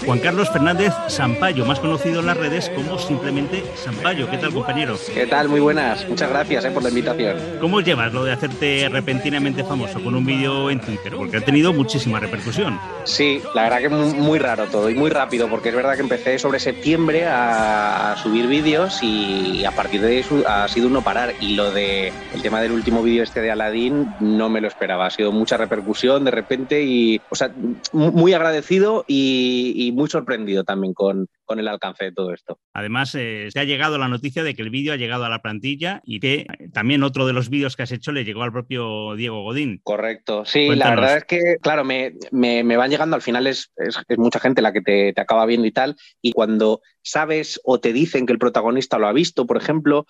Juan 0.05 0.18
Carlos 0.18 0.51
Fernández 0.51 0.92
Sampaio, 1.07 1.64
más 1.64 1.79
conocido 1.79 2.20
en 2.20 2.27
las 2.27 2.37
redes 2.37 2.70
como 2.70 2.98
simplemente 2.98 3.62
Sampaio. 3.77 4.29
¿Qué 4.31 4.38
tal, 4.38 4.53
compañero? 4.53 4.98
¿Qué 5.14 5.27
tal? 5.27 5.48
Muy 5.48 5.61
buenas. 5.61 6.07
Muchas 6.09 6.29
gracias 6.31 6.64
eh, 6.64 6.70
por 6.70 6.83
la 6.83 6.88
invitación. 6.88 7.38
¿Cómo 7.61 7.81
llevas 7.81 8.12
lo 8.12 8.24
de 8.24 8.33
hacerte 8.33 8.88
repentinamente 8.90 9.62
famoso 9.64 10.03
con 10.03 10.14
un 10.14 10.24
vídeo 10.24 10.70
en 10.70 10.81
Twitter? 10.81 11.14
Porque 11.16 11.37
ha 11.37 11.40
tenido 11.40 11.72
muchísima 11.72 12.18
repercusión. 12.18 12.79
Sí, 13.05 13.40
la 13.55 13.64
verdad 13.64 13.79
que 13.79 13.88
muy 13.88 14.38
raro 14.38 14.66
todo 14.66 14.90
y 14.90 14.94
muy 14.94 15.11
rápido, 15.11 15.48
porque 15.48 15.68
es 15.68 15.74
verdad 15.74 15.94
que 15.94 16.03
empecé 16.03 16.38
sobre 16.38 16.59
septiembre 16.59 17.27
a, 17.27 18.16
subir 18.22 18.48
vídeos 18.48 19.03
y 19.03 19.64
a 19.64 19.70
partir 19.70 20.01
de 20.01 20.18
eso 20.18 20.42
ha 20.46 20.66
sido 20.68 20.88
uno 20.88 21.03
parar. 21.03 21.35
Y 21.40 21.55
lo 21.55 21.70
de 21.70 22.12
el 22.35 22.42
tema 22.42 22.61
del 22.61 22.72
último 22.72 23.03
vídeo 23.03 23.22
este 23.22 23.40
de 23.40 23.51
Aladdin 23.51 24.14
no 24.20 24.48
me 24.48 24.61
lo 24.61 24.68
esperaba. 24.68 25.07
Ha 25.07 25.11
sido 25.11 25.28
mucha 25.33 25.57
repercusión 25.57 26.25
de 26.25 26.31
repente 26.31 26.83
y, 26.83 27.21
o 27.31 27.35
sea, 27.35 27.53
muy 27.93 28.33
agradecido 28.33 29.05
y, 29.07 29.93
muy 29.95 30.09
sorprendido 30.09 30.64
también 30.64 30.95
con, 30.95 31.29
con, 31.45 31.59
el 31.59 31.67
alcance 31.67 32.05
de 32.05 32.12
todo 32.12 32.33
esto. 32.33 32.59
Además, 32.73 33.14
eh, 33.14 33.49
se 33.51 33.59
ha 33.59 33.64
llegado 33.64 33.99
la 33.99 34.09
noticia 34.09 34.43
de 34.43 34.55
que 34.55 34.62
el 34.62 34.71
vídeo 34.71 34.93
ha 34.93 34.97
llegado 34.97 35.25
a 35.25 35.29
la 35.29 35.41
plantilla 35.41 36.01
y 36.05 36.21
que 36.21 36.35
eh, 36.41 36.69
también 36.73 37.03
otro 37.03 37.27
de 37.27 37.33
los 37.33 37.49
vídeos 37.49 37.77
que 37.77 37.83
has 37.83 37.93
hecho 37.93 38.12
le 38.12 38.25
llegó 38.25 38.43
al 38.43 38.53
propio 38.53 39.14
Diego 39.17 39.43
Godín. 39.43 39.81
Correcto, 39.83 40.45
sí, 40.45 40.69
la 40.75 40.91
verdad 40.91 41.17
es 41.19 41.25
que, 41.25 41.57
claro, 41.61 41.85
me, 41.85 42.14
me, 42.31 42.62
me, 42.62 42.77
van 42.77 42.91
llegando, 42.91 43.17
al 43.17 43.23
final 43.23 43.47
es, 43.47 43.73
es, 43.77 43.99
mucha 44.19 44.41
gente 44.41 44.62
la 44.62 44.73
que 44.73 44.83
te, 44.83 45.12
te 45.12 45.21
acaba 45.21 45.47
viendo 45.47 45.67
y 45.67 45.73
tal, 45.73 45.97
y 46.23 46.33
cuando 46.33 46.81
sabes 47.11 47.61
o 47.64 47.81
te 47.81 47.92
dicen 47.92 48.27
que 48.27 48.33
el 48.33 48.38
protagonista 48.38 48.99
lo 48.99 49.07
ha 49.07 49.12
visto, 49.12 49.47
por 49.47 49.57
ejemplo, 49.57 50.07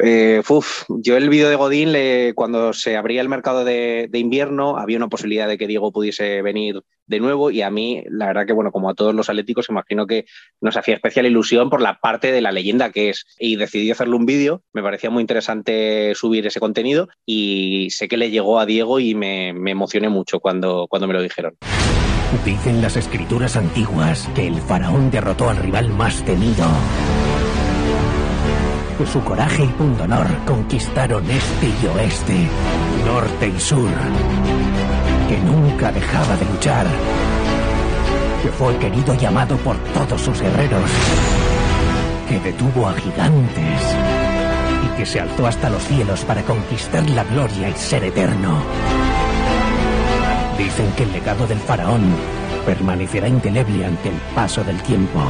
eh, 0.00 0.42
yo 0.88 1.16
el 1.16 1.28
vídeo 1.28 1.48
de 1.48 1.56
Godín, 1.56 1.92
le, 1.92 2.34
cuando 2.34 2.72
se 2.72 2.96
abría 2.96 3.20
el 3.20 3.28
mercado 3.28 3.64
de, 3.64 4.08
invierno, 4.12 4.78
había 4.78 4.96
una 4.96 5.08
posibilidad 5.08 5.48
de 5.48 5.58
que 5.58 5.66
Diego 5.66 5.92
pudiese 5.92 6.42
venir 6.42 6.82
de 7.06 7.20
nuevo 7.20 7.50
y 7.50 7.62
a 7.62 7.70
mí, 7.70 8.02
la 8.08 8.26
verdad 8.26 8.46
que, 8.46 8.52
bueno, 8.52 8.72
como 8.72 8.88
a 8.88 8.94
todos 8.94 9.14
los 9.14 9.28
atléticos, 9.28 9.68
imagino 9.68 10.06
que 10.06 10.24
nos 10.60 10.76
hacía 10.76 10.94
especial 10.94 11.26
ilusión 11.26 11.68
por 11.68 11.80
la 11.80 11.98
parte 11.98 12.32
de 12.32 12.40
la 12.40 12.52
leyenda 12.52 12.90
que 12.90 13.10
es 13.10 13.26
y 13.38 13.56
decidí 13.56 13.90
hacerle 13.90 14.16
un 14.16 14.26
vídeo, 14.26 14.62
me 14.72 14.82
parecía 14.82 15.10
muy 15.10 15.20
interesante 15.20 16.14
subir 16.14 16.46
ese 16.46 16.60
contenido 16.60 17.08
y 17.26 17.88
sé 17.90 18.08
que 18.08 18.16
le 18.16 18.30
llegó 18.30 18.58
a 18.58 18.66
Diego 18.66 19.00
y 19.00 19.14
me, 19.14 19.48
emocioné 19.48 20.08
mucho 20.08 20.40
cuando, 20.40 20.86
cuando 20.88 21.06
me 21.06 21.14
lo 21.14 21.22
dijeron. 21.22 21.56
Dicen 22.44 22.82
las 22.82 22.96
escrituras 22.96 23.56
antiguas 23.56 24.28
que 24.34 24.48
el 24.48 24.60
faraón 24.60 25.10
derrotó 25.10 25.48
al 25.48 25.56
rival 25.58 25.90
más 25.90 26.24
temido. 26.24 26.66
Su 29.12 29.22
coraje 29.24 29.64
y 29.64 29.68
pundonor 29.68 30.26
conquistaron 30.46 31.28
este 31.28 31.66
y 31.66 31.86
oeste, 31.86 32.48
norte 33.04 33.48
y 33.48 33.60
sur, 33.60 33.90
que 35.28 35.38
nunca 35.38 35.90
dejaba 35.90 36.36
de 36.36 36.44
luchar, 36.46 36.86
que 38.42 38.48
fue 38.50 38.76
querido 38.78 39.16
y 39.20 39.24
amado 39.24 39.56
por 39.56 39.76
todos 39.92 40.20
sus 40.20 40.40
guerreros 40.40 40.90
que 42.32 42.40
detuvo 42.40 42.88
a 42.88 42.94
gigantes 42.94 43.82
y 44.84 44.96
que 44.96 45.04
se 45.04 45.20
alzó 45.20 45.46
hasta 45.46 45.68
los 45.68 45.82
cielos 45.84 46.24
para 46.24 46.42
conquistar 46.42 47.08
la 47.10 47.24
gloria 47.24 47.68
y 47.68 47.74
ser 47.74 48.04
eterno. 48.04 48.62
Dicen 50.62 50.92
que 50.92 51.02
el 51.02 51.12
legado 51.12 51.44
del 51.48 51.58
faraón 51.58 52.14
permanecerá 52.64 53.26
indeleble 53.26 53.84
ante 53.84 54.10
el 54.10 54.14
paso 54.32 54.62
del 54.62 54.80
tiempo. 54.82 55.20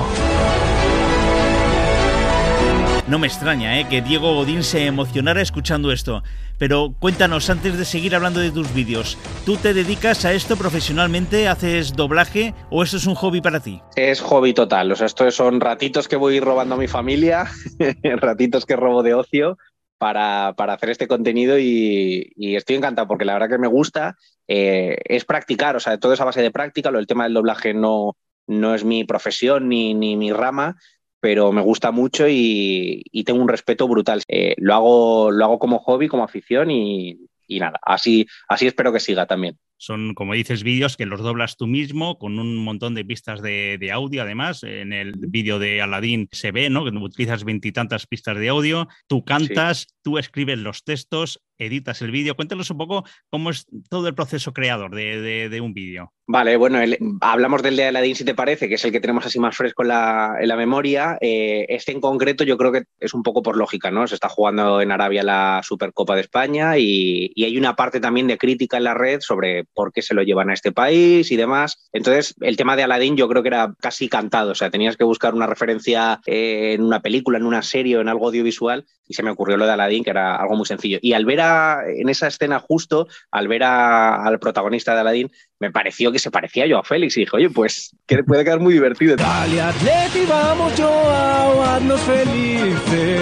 No 3.08 3.18
me 3.18 3.28
extraña 3.28 3.80
¿eh? 3.80 3.86
que 3.88 4.02
Diego 4.02 4.34
Godín 4.34 4.62
se 4.62 4.84
emocionara 4.84 5.40
escuchando 5.40 5.90
esto. 5.90 6.22
Pero 6.58 6.94
cuéntanos, 6.98 7.48
antes 7.48 7.78
de 7.78 7.86
seguir 7.86 8.14
hablando 8.14 8.40
de 8.40 8.50
tus 8.50 8.74
vídeos, 8.74 9.16
¿tú 9.46 9.56
te 9.56 9.72
dedicas 9.72 10.26
a 10.26 10.34
esto 10.34 10.56
profesionalmente? 10.56 11.48
¿Haces 11.48 11.94
doblaje 11.94 12.52
o 12.68 12.82
esto 12.82 12.98
es 12.98 13.06
un 13.06 13.14
hobby 13.14 13.40
para 13.40 13.60
ti? 13.60 13.80
Es 13.96 14.20
hobby 14.20 14.52
total, 14.52 14.92
o 14.92 14.96
sea, 14.96 15.06
estos 15.06 15.34
son 15.34 15.60
ratitos 15.60 16.08
que 16.08 16.16
voy 16.16 16.40
robando 16.40 16.74
a 16.74 16.78
mi 16.78 16.88
familia, 16.88 17.50
ratitos 18.02 18.66
que 18.66 18.76
robo 18.76 19.02
de 19.02 19.14
ocio 19.14 19.56
para, 20.02 20.48
hacer 20.74 20.90
este 20.90 21.06
contenido 21.06 21.56
y, 21.60 22.32
estoy 22.36 22.74
encantado 22.74 23.06
porque 23.06 23.24
la 23.24 23.34
verdad 23.34 23.48
que 23.48 23.58
me 23.58 23.68
gusta. 23.68 24.16
Eh, 24.48 24.96
es 25.04 25.24
practicar, 25.24 25.76
o 25.76 25.80
sea, 25.80 25.96
todo 25.98 26.12
es 26.12 26.20
a 26.20 26.24
base 26.24 26.42
de 26.42 26.50
práctica, 26.50 26.90
lo, 26.90 26.98
el 26.98 27.06
tema 27.06 27.22
del 27.22 27.34
doblaje 27.34 27.72
no, 27.72 28.16
no 28.48 28.74
es 28.74 28.84
mi 28.84 29.04
profesión 29.04 29.68
ni, 29.68 29.94
ni 29.94 30.16
mi 30.16 30.32
rama, 30.32 30.76
pero 31.20 31.52
me 31.52 31.62
gusta 31.62 31.92
mucho 31.92 32.26
y, 32.28 33.04
tengo 33.24 33.40
un 33.40 33.46
respeto 33.46 33.86
brutal. 33.86 34.24
Eh, 34.26 34.56
lo, 34.58 34.74
hago, 34.74 35.30
lo 35.30 35.44
hago 35.44 35.60
como 35.60 35.78
hobby, 35.78 36.08
como 36.08 36.24
afición 36.24 36.72
y, 36.72 37.28
nada, 37.48 37.78
así, 37.82 38.26
así 38.48 38.66
espero 38.66 38.92
que 38.92 38.98
siga 38.98 39.26
también. 39.26 39.56
Son, 39.82 40.14
como 40.14 40.34
dices, 40.34 40.62
vídeos 40.62 40.96
que 40.96 41.06
los 41.06 41.18
doblas 41.18 41.56
tú 41.56 41.66
mismo 41.66 42.16
con 42.16 42.38
un 42.38 42.56
montón 42.56 42.94
de 42.94 43.04
pistas 43.04 43.42
de, 43.42 43.78
de 43.80 43.90
audio. 43.90 44.22
Además, 44.22 44.62
en 44.62 44.92
el 44.92 45.14
vídeo 45.16 45.58
de 45.58 45.82
Aladdin 45.82 46.28
se 46.30 46.52
ve 46.52 46.70
¿no? 46.70 46.84
que 46.84 46.96
utilizas 46.96 47.42
veintitantas 47.42 48.06
pistas 48.06 48.38
de 48.38 48.48
audio. 48.48 48.86
Tú 49.08 49.24
cantas, 49.24 49.88
tú 50.02 50.18
escribes 50.18 50.60
los 50.60 50.84
textos, 50.84 51.42
editas 51.58 52.02
el 52.02 52.10
vídeo. 52.10 52.34
Cuéntanos 52.34 52.70
un 52.70 52.78
poco 52.78 53.04
cómo 53.30 53.50
es 53.50 53.66
todo 53.88 54.08
el 54.08 54.14
proceso 54.14 54.52
creador 54.52 54.94
de, 54.94 55.60
un 55.62 55.74
vídeo. 55.74 56.12
Vale, 56.26 56.56
bueno, 56.56 56.78
hablamos 57.20 57.62
del 57.62 57.76
de 57.76 57.86
Aladdin, 57.86 58.14
si 58.14 58.24
te 58.24 58.34
parece, 58.34 58.68
que 58.68 58.76
es 58.76 58.84
el 58.84 58.92
que 58.92 59.00
tenemos 59.00 59.26
así 59.26 59.38
más 59.38 59.56
fresco 59.56 59.82
en 59.82 59.88
la, 59.88 60.56
memoria. 60.56 61.18
Eh, 61.20 61.66
este 61.68 61.92
en 61.92 62.00
concreto 62.00 62.44
yo 62.44 62.56
creo 62.56 62.72
que 62.72 62.84
es 63.00 63.14
un 63.14 63.22
poco 63.22 63.42
por 63.42 63.56
lógica, 63.56 63.90
¿no? 63.90 64.06
Se 64.06 64.14
está 64.14 64.28
jugando 64.28 64.80
en 64.80 64.92
Arabia 64.92 65.22
la 65.22 65.60
Supercopa 65.62 66.14
de 66.14 66.22
España 66.22 66.78
y, 66.78 67.32
hay 67.42 67.58
una 67.58 67.74
parte 67.74 68.00
también 68.00 68.28
de 68.28 68.38
crítica 68.38 68.76
en 68.76 68.84
la 68.84 68.94
red 68.94 69.20
sobre 69.20 69.64
por 69.74 69.92
qué 69.92 70.00
se 70.00 70.14
lo 70.14 70.22
llevan 70.22 70.50
a 70.50 70.54
este 70.54 70.72
país 70.72 71.30
y 71.32 71.36
demás. 71.36 71.88
Entonces, 71.92 72.34
el 72.40 72.56
tema 72.56 72.76
de 72.76 72.84
Aladdin 72.84 73.16
yo 73.16 73.28
creo 73.28 73.42
que 73.42 73.48
era 73.48 73.74
casi 73.80 74.08
cantado, 74.08 74.52
o 74.52 74.54
sea, 74.54 74.70
tenías 74.70 74.96
que 74.96 75.04
buscar 75.04 75.34
una 75.34 75.46
referencia 75.46 76.20
eh, 76.26 76.74
en 76.74 76.82
una 76.82 77.00
película, 77.00 77.38
en 77.38 77.44
una 77.44 77.62
serie 77.62 77.96
o 77.96 78.00
en 78.00 78.08
algo 78.08 78.28
audiovisual 78.28 78.86
y 79.12 79.14
se 79.14 79.22
me 79.22 79.30
ocurrió 79.30 79.58
lo 79.58 79.66
de 79.66 79.72
Aladdin, 79.72 80.04
que 80.04 80.10
era 80.10 80.36
algo 80.36 80.56
muy 80.56 80.64
sencillo. 80.64 80.98
Y 81.02 81.12
al 81.12 81.26
ver 81.26 81.41
en 81.87 82.09
esa 82.09 82.26
escena 82.26 82.59
justo, 82.59 83.09
al 83.31 83.48
ver 83.48 83.62
al 83.64 84.38
protagonista 84.38 84.94
de 84.94 85.00
Aladdin, 85.00 85.31
me 85.59 85.70
pareció 85.70 86.11
que 86.11 86.18
se 86.18 86.31
parecía 86.31 86.66
yo 86.66 86.78
a 86.78 86.83
Félix 86.83 87.16
y 87.16 87.20
dije, 87.20 87.37
oye, 87.37 87.50
pues 87.50 87.94
que 88.07 88.22
puede 88.24 88.44
quedar 88.44 88.61
muy 88.61 88.74
divertido. 88.74 89.16
Dale, 89.16 89.61
Atleti, 89.61 90.24
vamos 90.28 90.76
yo 90.76 90.88
a 90.88 91.81
felices, 91.98 93.20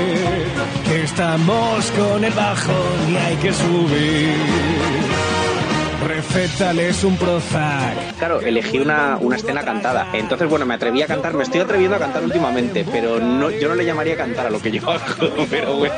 estamos 1.05 1.91
con 1.93 2.25
el 2.25 2.33
bajo 2.33 2.73
y 3.11 3.17
hay 3.17 3.37
que 3.37 3.53
subir. 3.53 5.30
Recétales 6.07 7.05
un 7.05 7.17
Prozac. 7.17 8.17
Claro, 8.19 8.41
elegí 8.41 8.79
una, 8.79 9.19
una, 9.19 9.37
escena 9.37 9.65
cantada. 9.65 10.09
Entonces, 10.15 10.49
bueno, 10.49 10.65
me 10.65 10.75
atreví 10.75 11.03
a 11.03 11.07
cantar, 11.07 11.35
me 11.35 11.43
estoy 11.43 11.61
atreviendo 11.61 11.97
a 11.97 11.99
cantar 11.99 12.25
últimamente, 12.25 12.87
pero 12.91 13.19
no, 13.21 13.51
yo 13.51 13.69
no 13.69 13.75
le 13.75 13.85
llamaría 13.85 14.17
cantar 14.17 14.47
a 14.47 14.51
lo 14.51 14.61
que 14.61 14.71
yo 14.71 14.91
hago, 14.91 15.47
pero 15.51 15.77
bueno. 15.77 15.95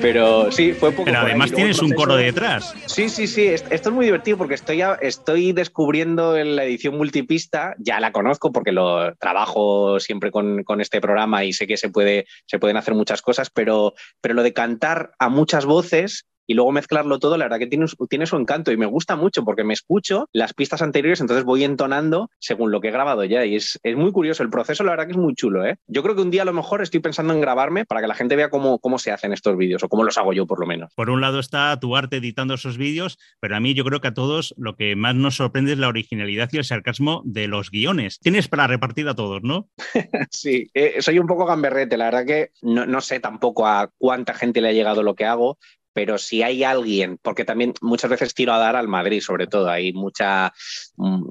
Pero 0.00 0.52
sí, 0.52 0.72
fue 0.72 0.92
poco. 0.92 1.04
Pero 1.04 1.20
además 1.20 1.50
tienes 1.52 1.80
un 1.80 1.92
coro 1.92 2.16
detrás. 2.16 2.74
Sí, 2.86 3.08
sí, 3.08 3.26
sí. 3.26 3.46
Esto 3.46 3.70
es 3.70 3.90
muy 3.90 4.04
divertido 4.04 4.36
porque 4.36 4.54
estoy, 4.54 4.82
estoy 5.00 5.52
descubriendo 5.52 6.36
en 6.36 6.56
la 6.56 6.64
edición 6.64 6.96
multipista, 6.96 7.74
ya 7.78 8.00
la 8.00 8.12
conozco 8.12 8.52
porque 8.52 8.72
lo 8.72 9.14
trabajo 9.16 9.98
siempre 10.00 10.30
con, 10.30 10.62
con 10.64 10.80
este 10.80 11.00
programa 11.00 11.44
y 11.44 11.52
sé 11.52 11.66
que 11.66 11.76
se, 11.76 11.88
puede, 11.88 12.26
se 12.46 12.58
pueden 12.58 12.76
hacer 12.76 12.94
muchas 12.94 13.22
cosas, 13.22 13.50
pero, 13.50 13.94
pero 14.20 14.34
lo 14.34 14.42
de 14.42 14.52
cantar 14.52 15.12
a 15.18 15.28
muchas 15.28 15.64
voces 15.64 16.26
y 16.50 16.54
luego 16.54 16.72
mezclarlo 16.72 17.20
todo, 17.20 17.36
la 17.36 17.44
verdad 17.44 17.60
que 17.60 17.68
tiene, 17.68 17.86
tiene 18.08 18.26
su 18.26 18.36
encanto 18.36 18.72
y 18.72 18.76
me 18.76 18.86
gusta 18.86 19.14
mucho 19.14 19.44
porque 19.44 19.62
me 19.62 19.72
escucho 19.72 20.28
las 20.32 20.52
pistas 20.52 20.82
anteriores, 20.82 21.20
entonces 21.20 21.44
voy 21.44 21.62
entonando 21.62 22.28
según 22.40 22.72
lo 22.72 22.80
que 22.80 22.88
he 22.88 22.90
grabado 22.90 23.22
ya 23.22 23.46
y 23.46 23.54
es, 23.54 23.78
es 23.84 23.94
muy 23.94 24.10
curioso. 24.10 24.42
El 24.42 24.50
proceso, 24.50 24.82
la 24.82 24.90
verdad 24.90 25.04
que 25.06 25.12
es 25.12 25.16
muy 25.16 25.36
chulo. 25.36 25.64
¿eh? 25.64 25.76
Yo 25.86 26.02
creo 26.02 26.16
que 26.16 26.22
un 26.22 26.32
día 26.32 26.42
a 26.42 26.44
lo 26.44 26.52
mejor 26.52 26.82
estoy 26.82 26.98
pensando 26.98 27.32
en 27.32 27.40
grabarme 27.40 27.84
para 27.84 28.00
que 28.00 28.08
la 28.08 28.16
gente 28.16 28.34
vea 28.34 28.50
cómo, 28.50 28.80
cómo 28.80 28.98
se 28.98 29.12
hacen 29.12 29.32
estos 29.32 29.56
vídeos 29.56 29.84
o 29.84 29.88
cómo 29.88 30.02
los 30.02 30.18
hago 30.18 30.32
yo 30.32 30.44
por 30.44 30.58
lo 30.58 30.66
menos. 30.66 30.92
Por 30.96 31.08
un 31.08 31.20
lado 31.20 31.38
está 31.38 31.78
tu 31.78 31.94
arte 31.94 32.16
editando 32.16 32.54
esos 32.54 32.78
vídeos, 32.78 33.16
pero 33.38 33.54
a 33.54 33.60
mí 33.60 33.74
yo 33.74 33.84
creo 33.84 34.00
que 34.00 34.08
a 34.08 34.14
todos 34.14 34.52
lo 34.58 34.74
que 34.74 34.96
más 34.96 35.14
nos 35.14 35.36
sorprende 35.36 35.74
es 35.74 35.78
la 35.78 35.86
originalidad 35.86 36.48
y 36.50 36.56
el 36.56 36.64
sarcasmo 36.64 37.22
de 37.24 37.46
los 37.46 37.70
guiones. 37.70 38.18
Tienes 38.18 38.48
para 38.48 38.66
repartir 38.66 39.06
a 39.08 39.14
todos, 39.14 39.44
¿no? 39.44 39.68
sí, 40.32 40.68
eh, 40.74 40.96
soy 40.98 41.20
un 41.20 41.28
poco 41.28 41.46
gamberrete, 41.46 41.96
la 41.96 42.06
verdad 42.06 42.26
que 42.26 42.50
no, 42.60 42.86
no 42.86 43.00
sé 43.00 43.20
tampoco 43.20 43.68
a 43.68 43.92
cuánta 43.98 44.34
gente 44.34 44.60
le 44.60 44.70
ha 44.70 44.72
llegado 44.72 45.04
lo 45.04 45.14
que 45.14 45.26
hago, 45.26 45.56
pero 46.00 46.16
si 46.16 46.42
hay 46.42 46.64
alguien, 46.64 47.18
porque 47.20 47.44
también 47.44 47.74
muchas 47.82 48.10
veces 48.10 48.32
tiro 48.32 48.54
a 48.54 48.58
dar 48.58 48.74
al 48.74 48.88
Madrid, 48.88 49.20
sobre 49.20 49.46
todo, 49.46 49.68
hay 49.68 49.92
mucha, 49.92 50.50
mm, 50.96 51.24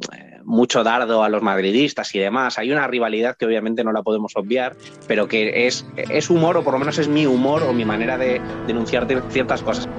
mucho 0.46 0.84
dardo 0.84 1.24
a 1.24 1.30
los 1.30 1.42
madridistas 1.42 2.14
y 2.14 2.20
demás, 2.20 2.60
hay 2.60 2.72
una 2.72 2.86
rivalidad 2.86 3.36
que 3.36 3.48
obviamente 3.48 3.84
no 3.84 3.92
la 3.92 4.04
podemos 4.04 4.34
obviar, 4.36 4.76
pero 5.08 5.28
que 5.28 5.66
es, 5.66 5.88
es 5.98 6.30
humor, 6.30 6.56
o 6.58 6.64
por 6.64 6.74
lo 6.74 6.78
menos 6.78 7.00
es 7.00 7.08
mi 7.08 7.26
humor 7.26 7.64
o 7.64 7.74
mi 7.74 7.84
manera 7.84 8.16
de 8.16 8.40
denunciar 8.68 9.08
ciertas 9.32 9.64
cosas. 9.64 9.90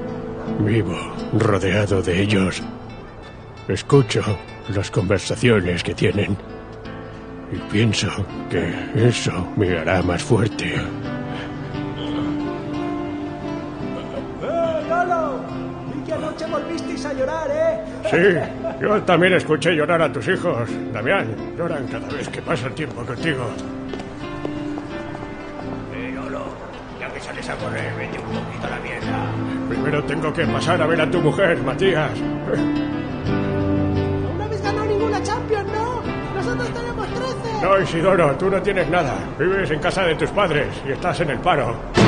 Vivo 0.60 0.96
rodeado 1.32 2.00
de 2.00 2.22
ellos. 2.22 2.62
Escucho 3.66 4.22
las 4.68 4.88
conversaciones 4.88 5.82
que 5.82 5.94
tienen 5.94 6.36
y 7.52 7.56
pienso 7.72 8.08
que 8.48 8.72
eso 8.94 9.48
me 9.56 9.76
hará 9.76 10.00
más 10.00 10.22
fuerte. 10.22 10.76
A 17.04 17.12
llorar, 17.12 17.48
¿eh? 17.50 17.78
Sí, 18.10 18.80
yo 18.80 19.02
también 19.02 19.32
escuché 19.34 19.72
llorar 19.74 20.02
a 20.02 20.12
tus 20.12 20.26
hijos. 20.28 20.68
Damián, 20.92 21.34
lloran 21.56 21.86
cada 21.86 22.08
vez 22.08 22.28
que 22.28 22.42
pasa 22.42 22.66
el 22.66 22.74
tiempo 22.74 23.04
contigo. 23.04 23.46
Eh, 25.94 26.12
Lolo, 26.14 26.44
ya 26.98 27.08
que 27.12 27.20
sales 27.20 27.48
a 27.48 27.54
correr, 27.56 27.92
vete 27.96 28.18
un 28.18 28.24
poquito 28.24 28.66
a 28.66 28.70
la 28.70 28.78
mierda. 28.80 29.30
Primero 29.68 30.04
tengo 30.04 30.32
que 30.32 30.46
pasar 30.46 30.82
a 30.82 30.86
ver 30.86 31.00
a 31.00 31.10
tu 31.10 31.20
mujer, 31.20 31.58
Matías. 31.62 32.18
No 34.36 34.44
habéis 34.44 34.62
ganado 34.62 34.86
ninguna 34.86 35.22
Champions, 35.22 35.70
¿no? 35.72 36.02
Nosotros 36.34 36.68
tenemos 36.70 37.06
13. 37.06 37.62
No, 37.62 37.80
Isidoro, 37.80 38.36
tú 38.36 38.50
no 38.50 38.60
tienes 38.60 38.88
nada. 38.90 39.14
Vives 39.38 39.70
en 39.70 39.80
casa 39.80 40.02
de 40.04 40.14
tus 40.16 40.30
padres 40.30 40.68
y 40.86 40.92
estás 40.92 41.20
en 41.20 41.30
el 41.30 41.38
paro 41.38 41.99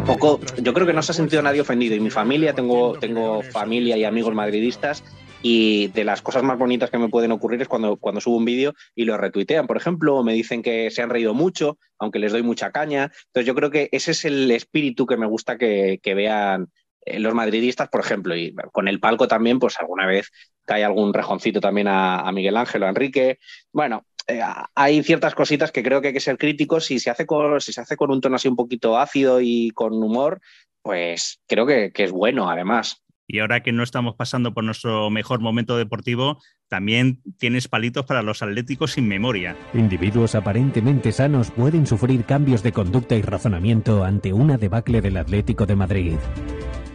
tampoco, 0.00 0.40
yo 0.56 0.72
creo 0.72 0.86
que 0.86 0.94
no 0.94 1.02
se 1.02 1.12
ha 1.12 1.14
sentido 1.14 1.42
nadie 1.42 1.60
ofendido. 1.60 1.94
Y 1.94 2.00
mi 2.00 2.08
familia, 2.08 2.54
tengo, 2.54 2.98
tengo 2.98 3.42
familia 3.42 3.98
y 3.98 4.04
amigos 4.04 4.34
madridistas, 4.34 5.04
y 5.42 5.88
de 5.88 6.04
las 6.04 6.22
cosas 6.22 6.42
más 6.42 6.58
bonitas 6.58 6.90
que 6.90 6.96
me 6.96 7.08
pueden 7.08 7.32
ocurrir 7.32 7.60
es 7.60 7.68
cuando, 7.68 7.96
cuando 7.98 8.20
subo 8.20 8.36
un 8.36 8.44
vídeo 8.46 8.74
y 8.94 9.04
lo 9.04 9.18
retuitean, 9.18 9.66
por 9.66 9.76
ejemplo, 9.76 10.16
o 10.16 10.24
me 10.24 10.32
dicen 10.32 10.62
que 10.62 10.90
se 10.90 11.02
han 11.02 11.10
reído 11.10 11.34
mucho, 11.34 11.78
aunque 11.98 12.18
les 12.18 12.32
doy 12.32 12.42
mucha 12.42 12.72
caña. 12.72 13.10
Entonces 13.26 13.46
yo 13.46 13.54
creo 13.54 13.70
que 13.70 13.90
ese 13.92 14.12
es 14.12 14.24
el 14.24 14.50
espíritu 14.50 15.06
que 15.06 15.18
me 15.18 15.26
gusta 15.26 15.58
que, 15.58 16.00
vean 16.02 16.68
eh, 17.04 17.20
los 17.20 17.34
madridistas, 17.34 17.88
por 17.90 18.00
ejemplo, 18.00 18.34
y 18.36 18.54
con 18.72 18.88
el 18.88 19.00
palco 19.00 19.28
también, 19.28 19.58
pues 19.58 19.78
alguna 19.78 20.06
vez 20.06 20.30
cae 20.64 20.84
algún 20.84 21.12
rejoncito 21.12 21.60
también 21.60 21.88
a, 21.88 22.20
a 22.20 22.32
Miguel 22.32 22.56
Ángel 22.56 22.82
o 22.82 22.86
a 22.86 22.90
Enrique. 22.90 23.38
Bueno, 23.72 24.04
eh, 24.30 24.42
hay 24.74 25.02
ciertas 25.02 25.34
cositas 25.34 25.72
que 25.72 25.82
creo 25.82 26.00
que 26.00 26.08
hay 26.08 26.14
que 26.14 26.20
ser 26.20 26.38
críticos. 26.38 26.86
Si 26.86 26.98
se 26.98 27.10
hace 27.10 27.26
con, 27.26 27.60
si 27.60 27.72
se 27.72 27.80
hace 27.80 27.96
con 27.96 28.10
un 28.10 28.20
tono 28.20 28.36
así 28.36 28.48
un 28.48 28.56
poquito 28.56 28.98
ácido 28.98 29.40
y 29.40 29.70
con 29.70 29.94
humor, 29.94 30.40
pues 30.82 31.40
creo 31.46 31.66
que, 31.66 31.92
es 31.94 32.12
bueno, 32.12 32.48
además. 32.50 33.02
Y 33.26 33.38
ahora 33.38 33.62
que 33.62 33.70
no 33.70 33.84
estamos 33.84 34.16
pasando 34.16 34.52
por 34.52 34.64
nuestro 34.64 35.08
mejor 35.08 35.40
momento 35.40 35.76
deportivo, 35.76 36.38
también 36.68 37.22
tienes 37.38 37.68
palitos 37.68 38.04
para 38.04 38.22
los 38.22 38.42
atléticos 38.42 38.92
sin 38.92 39.06
memoria. 39.06 39.56
Individuos 39.72 40.34
aparentemente 40.34 41.12
sanos 41.12 41.52
pueden 41.52 41.86
sufrir 41.86 42.24
cambios 42.24 42.64
de 42.64 42.72
conducta 42.72 43.14
y 43.14 43.22
razonamiento 43.22 44.02
ante 44.04 44.32
una 44.32 44.58
debacle 44.58 45.00
del 45.00 45.16
Atlético 45.16 45.64
de 45.64 45.76
Madrid. 45.76 46.16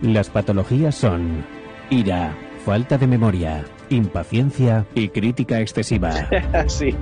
Las 0.02 0.30
patologías 0.30 0.96
son 0.96 1.46
ira, 1.90 2.36
falta 2.66 2.98
de 2.98 3.06
memoria, 3.06 3.64
impaciencia 3.92 4.88
y 4.96 5.10
crítica 5.10 5.62
excesiva. 5.62 6.12
sí. 6.68 6.96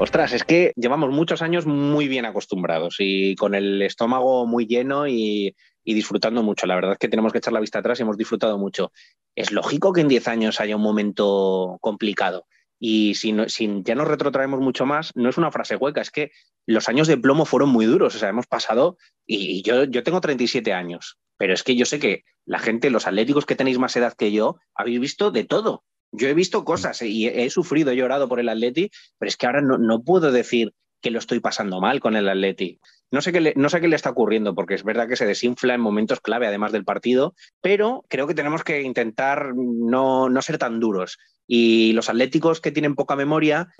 Ostras, 0.00 0.32
es 0.32 0.42
que 0.42 0.72
llevamos 0.74 1.10
muchos 1.10 1.42
años 1.42 1.64
muy 1.64 2.08
bien 2.08 2.24
acostumbrados 2.24 2.96
y 2.98 3.36
con 3.36 3.54
el 3.54 3.80
estómago 3.82 4.44
muy 4.44 4.66
lleno 4.66 5.06
y, 5.06 5.54
disfrutando 5.84 6.42
mucho. 6.42 6.66
La 6.66 6.74
verdad 6.74 6.92
es 6.94 6.98
que 6.98 7.08
tenemos 7.08 7.30
que 7.30 7.38
echar 7.38 7.52
la 7.52 7.60
vista 7.60 7.78
atrás 7.78 8.00
y 8.00 8.02
hemos 8.02 8.16
disfrutado 8.16 8.58
mucho. 8.58 8.90
Es 9.36 9.52
lógico 9.52 9.92
que 9.92 10.00
en 10.00 10.08
10 10.08 10.26
años 10.26 10.60
haya 10.60 10.74
un 10.74 10.82
momento 10.82 11.78
complicado. 11.80 12.46
Y 12.80 13.14
si, 13.14 13.32
ya 13.84 13.94
nos 13.94 14.08
retrotraemos 14.08 14.58
mucho 14.58 14.86
más, 14.86 15.12
no 15.14 15.28
es 15.28 15.38
una 15.38 15.52
frase 15.52 15.76
hueca, 15.76 16.00
es 16.00 16.10
que 16.10 16.32
los 16.66 16.88
años 16.88 17.06
de 17.06 17.16
plomo 17.16 17.44
fueron 17.44 17.68
muy 17.68 17.86
duros. 17.86 18.16
O 18.16 18.18
sea, 18.18 18.30
hemos 18.30 18.48
pasado, 18.48 18.96
y 19.24 19.62
yo, 19.62 19.84
yo 19.84 20.02
tengo 20.02 20.20
37 20.20 20.72
años, 20.72 21.16
pero 21.42 21.54
es 21.54 21.64
que 21.64 21.74
yo 21.74 21.86
sé 21.86 21.98
que 21.98 22.22
la 22.46 22.60
gente, 22.60 22.88
los 22.88 23.08
atléticos 23.08 23.46
que 23.46 23.56
tenéis 23.56 23.76
más 23.76 23.96
edad 23.96 24.14
que 24.16 24.30
yo, 24.30 24.60
habéis 24.76 25.00
visto 25.00 25.32
de 25.32 25.42
todo. 25.42 25.82
Yo 26.12 26.28
he 26.28 26.34
visto 26.34 26.64
cosas 26.64 27.02
y 27.02 27.26
he, 27.26 27.50
sufrido, 27.50 27.90
he 27.90 27.96
llorado 27.96 28.28
por 28.28 28.38
el 28.38 28.48
Atleti, 28.48 28.92
pero 29.18 29.28
es 29.28 29.36
que 29.36 29.46
ahora 29.46 29.60
no, 29.60 29.76
no 29.76 30.04
puedo 30.04 30.30
decir 30.30 30.72
que 31.00 31.10
lo 31.10 31.18
estoy 31.18 31.40
pasando 31.40 31.80
mal 31.80 31.98
con 31.98 32.14
el 32.14 32.28
Atleti. 32.28 32.78
No 33.10 33.20
sé, 33.22 33.32
qué 33.32 33.40
le, 33.40 33.54
no 33.56 33.70
sé 33.70 33.80
qué 33.80 33.88
le 33.88 33.96
está 33.96 34.10
ocurriendo, 34.10 34.54
porque 34.54 34.74
es 34.74 34.84
verdad 34.84 35.08
que 35.08 35.16
se 35.16 35.26
desinfla 35.26 35.74
en 35.74 35.80
momentos 35.80 36.20
clave, 36.20 36.46
además 36.46 36.70
del 36.70 36.84
partido, 36.84 37.34
pero 37.60 38.04
creo 38.08 38.28
que 38.28 38.34
tenemos 38.34 38.62
que 38.62 38.82
intentar 38.82 39.52
no, 39.56 40.28
no 40.28 40.42
ser 40.42 40.58
tan 40.58 40.78
duros. 40.78 41.18
Y 41.48 41.92
los 41.94 42.08
atléticos 42.08 42.60
que 42.60 42.70
tienen 42.70 42.94
poca 42.94 43.16
memoria, 43.16 43.74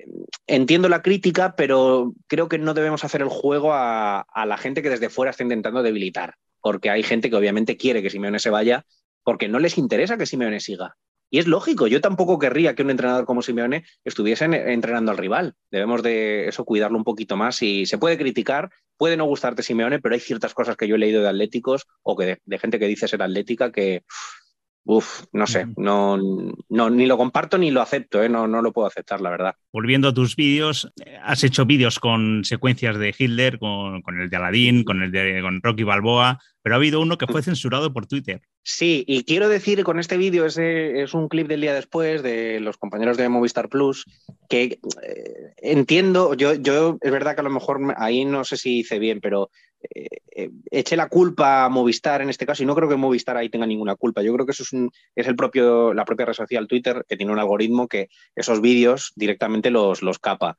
entiendo 0.49 0.89
la 0.89 1.03
crítica, 1.03 1.55
pero 1.57 2.13
creo 2.27 2.49
que 2.49 2.59
no 2.59 2.75
debemos 2.75 3.05
hacer 3.05 3.23
el 3.23 3.29
juego 3.29 3.73
a, 3.73 4.23
a 4.23 4.47
la 4.47 4.59
gente 4.59 4.83
que 4.83 4.91
desde 4.91 5.11
fuera 5.11 5.31
está 5.31 5.45
intentando 5.45 5.85
debilitar, 5.85 6.35
porque 6.63 6.89
hay 6.89 7.03
gente 7.03 7.29
que 7.29 7.37
obviamente 7.37 7.77
quiere 7.77 8.03
que 8.03 8.11
Simeone 8.11 8.39
se 8.39 8.51
vaya, 8.51 8.87
porque 9.25 9.49
no 9.49 9.59
les 9.59 9.77
interesa 9.77 10.17
que 10.17 10.27
Simeone 10.27 10.61
siga. 10.61 10.97
Y 11.35 11.39
es 11.39 11.47
lógico, 11.47 11.87
yo 11.87 12.03
tampoco 12.03 12.39
querría 12.39 12.75
que 12.75 12.83
un 12.83 12.91
entrenador 12.91 13.25
como 13.25 13.41
Simeone 13.41 13.85
estuviese 14.05 14.45
entrenando 14.45 15.11
al 15.11 15.17
rival. 15.17 15.55
Debemos 15.71 16.03
de 16.03 16.49
eso 16.49 16.67
cuidarlo 16.67 16.99
un 16.99 17.05
poquito 17.05 17.39
más 17.39 17.63
y 17.63 17.87
se 17.87 17.97
puede 17.97 18.19
criticar, 18.19 18.69
puede 18.99 19.17
no 19.17 19.25
gustarte 19.25 19.63
Simeone, 19.63 19.99
pero 19.99 20.15
hay 20.15 20.21
ciertas 20.21 20.53
cosas 20.53 20.77
que 20.77 20.87
yo 20.87 20.97
he 20.97 20.99
leído 20.99 21.23
de 21.23 21.31
atléticos 21.31 21.87
o 22.03 22.19
que 22.19 22.39
de, 22.45 22.59
gente 22.59 22.79
que 22.79 22.87
dice 22.87 23.09
ser 23.09 23.23
atlética 23.23 23.73
que, 23.73 24.03
no 24.85 25.47
sé, 25.47 25.67
no, 25.77 26.19
no, 26.69 26.91
ni 26.91 27.07
lo 27.07 27.17
comparto 27.17 27.57
ni 27.57 27.71
lo 27.71 27.81
acepto, 27.81 28.23
¿eh? 28.23 28.29
no, 28.29 28.49
no 28.49 28.63
lo 28.63 28.73
puedo 28.73 28.87
aceptar, 28.89 29.21
la 29.21 29.31
verdad. 29.31 29.55
Volviendo 29.73 30.09
a 30.09 30.15
tus 30.15 30.35
vídeos, 30.37 30.93
has 31.23 31.45
hecho 31.45 31.65
vídeos 31.65 32.01
con 32.01 32.45
secuencias 32.45 32.99
de 32.99 33.15
Hitler, 33.17 33.59
con, 33.59 34.03
con 34.03 34.21
el 34.21 34.29
de 34.29 34.37
Aladdin, 34.37 34.85
con 34.85 35.03
el 35.03 35.13
de 35.13 35.41
con 35.41 35.61
Rocky 35.63 35.85
Balboa, 35.85 36.41
pero 36.63 36.75
ha 36.75 36.79
habido 36.79 37.01
uno 37.01 37.19
que 37.19 37.27
fue 37.27 37.43
censurado 37.43 37.93
por 37.93 38.07
Twitter. 38.07 38.43
Sí, 38.65 39.05
y 39.07 39.25
quiero 39.25 39.49
decir 39.49 39.83
con 39.83 39.99
este 39.99 40.17
vídeo, 40.17 40.47
ese 40.47 41.03
es 41.03 41.15
un 41.15 41.29
clip 41.29 41.49
del 41.49 41.61
día 41.61 41.75
después 41.75 42.23
de 42.23 42.61
los 42.61 42.77
compañeros 42.77 43.17
de 43.17 43.29
Movistar 43.29 43.69
Plus, 43.69 44.05
que 44.49 44.79
eh, 45.03 45.55
entiendo, 45.57 46.35
yo, 46.35 46.55
yo 46.55 46.99
es 47.01 47.11
verdad 47.11 47.35
que 47.35 47.41
a 47.41 47.45
lo 47.45 47.51
mejor 47.51 47.81
ahí 47.97 48.25
no 48.25 48.45
sé 48.45 48.57
si 48.57 48.81
hice 48.81 48.99
bien, 48.99 49.21
pero 49.21 49.51
eh, 49.95 50.09
eh, 50.35 50.51
eché 50.71 50.97
la 50.97 51.09
culpa 51.09 51.65
a 51.65 51.69
Movistar 51.69 52.23
en 52.23 52.31
este 52.31 52.47
caso 52.47 52.63
y 52.63 52.67
no 52.67 52.75
creo 52.75 52.89
que 52.89 52.97
Movistar 52.97 53.37
ahí 53.37 53.49
tenga 53.49 53.67
ninguna 53.67 53.97
culpa. 53.97 54.23
Yo 54.23 54.33
creo 54.35 54.47
que 54.47 54.53
eso 54.53 54.63
es, 54.63 54.73
es 55.15 55.27
el 55.27 55.37
propio, 55.37 55.95
la 55.95 56.05
propia 56.05 56.27
red 56.27 56.35
social 56.35 56.67
Twitter 56.67 57.05
que 57.09 57.17
tiene 57.17 57.33
un 57.33 57.39
algoritmo 57.39 57.89
que 57.89 58.09
esos 58.35 58.61
vídeos 58.61 59.13
directamente 59.17 59.71
los, 59.71 60.03
los 60.03 60.19
capa. 60.19 60.57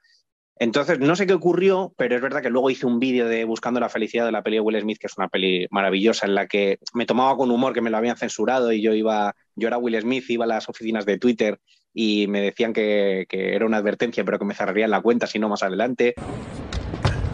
Entonces, 0.55 0.99
no 0.99 1.15
sé 1.15 1.25
qué 1.25 1.33
ocurrió, 1.33 1.93
pero 1.97 2.15
es 2.15 2.21
verdad 2.21 2.41
que 2.41 2.49
luego 2.49 2.69
hice 2.69 2.85
un 2.85 2.99
vídeo 2.99 3.27
de 3.27 3.43
Buscando 3.43 3.79
la 3.79 3.89
felicidad 3.89 4.25
de 4.25 4.31
la 4.31 4.43
peli 4.43 4.57
de 4.57 4.61
Will 4.61 4.79
Smith, 4.79 4.99
que 4.99 5.07
es 5.07 5.17
una 5.17 5.27
peli 5.27 5.67
maravillosa, 5.71 6.27
en 6.27 6.35
la 6.35 6.47
que 6.47 6.77
me 6.93 7.05
tomaba 7.05 7.35
con 7.35 7.49
humor 7.49 7.73
que 7.73 7.81
me 7.81 7.89
lo 7.89 7.97
habían 7.97 8.17
censurado 8.17 8.71
y 8.71 8.81
yo 8.81 8.93
iba, 8.93 9.35
yo 9.55 9.67
era 9.67 9.77
Will 9.77 9.99
Smith, 9.99 10.29
iba 10.29 10.45
a 10.45 10.47
las 10.47 10.69
oficinas 10.69 11.05
de 11.05 11.17
Twitter 11.17 11.59
y 11.93 12.27
me 12.27 12.41
decían 12.41 12.71
que, 12.71 13.27
era 13.29 13.65
una 13.65 13.77
advertencia, 13.77 14.23
pero 14.23 14.39
que 14.39 14.45
me 14.45 14.53
cerrarían 14.53 14.91
la 14.91 15.01
cuenta 15.01 15.27
si 15.27 15.39
no 15.39 15.49
más 15.49 15.63
adelante. 15.63 16.13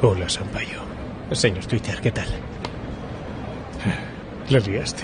Hola, 0.02 0.30
Sampaio. 0.30 0.88
Señor 1.31 1.65
Twitter, 1.65 1.99
¿qué 2.01 2.11
tal? 2.11 2.27
Lo 4.49 4.59
liaste. 4.59 5.03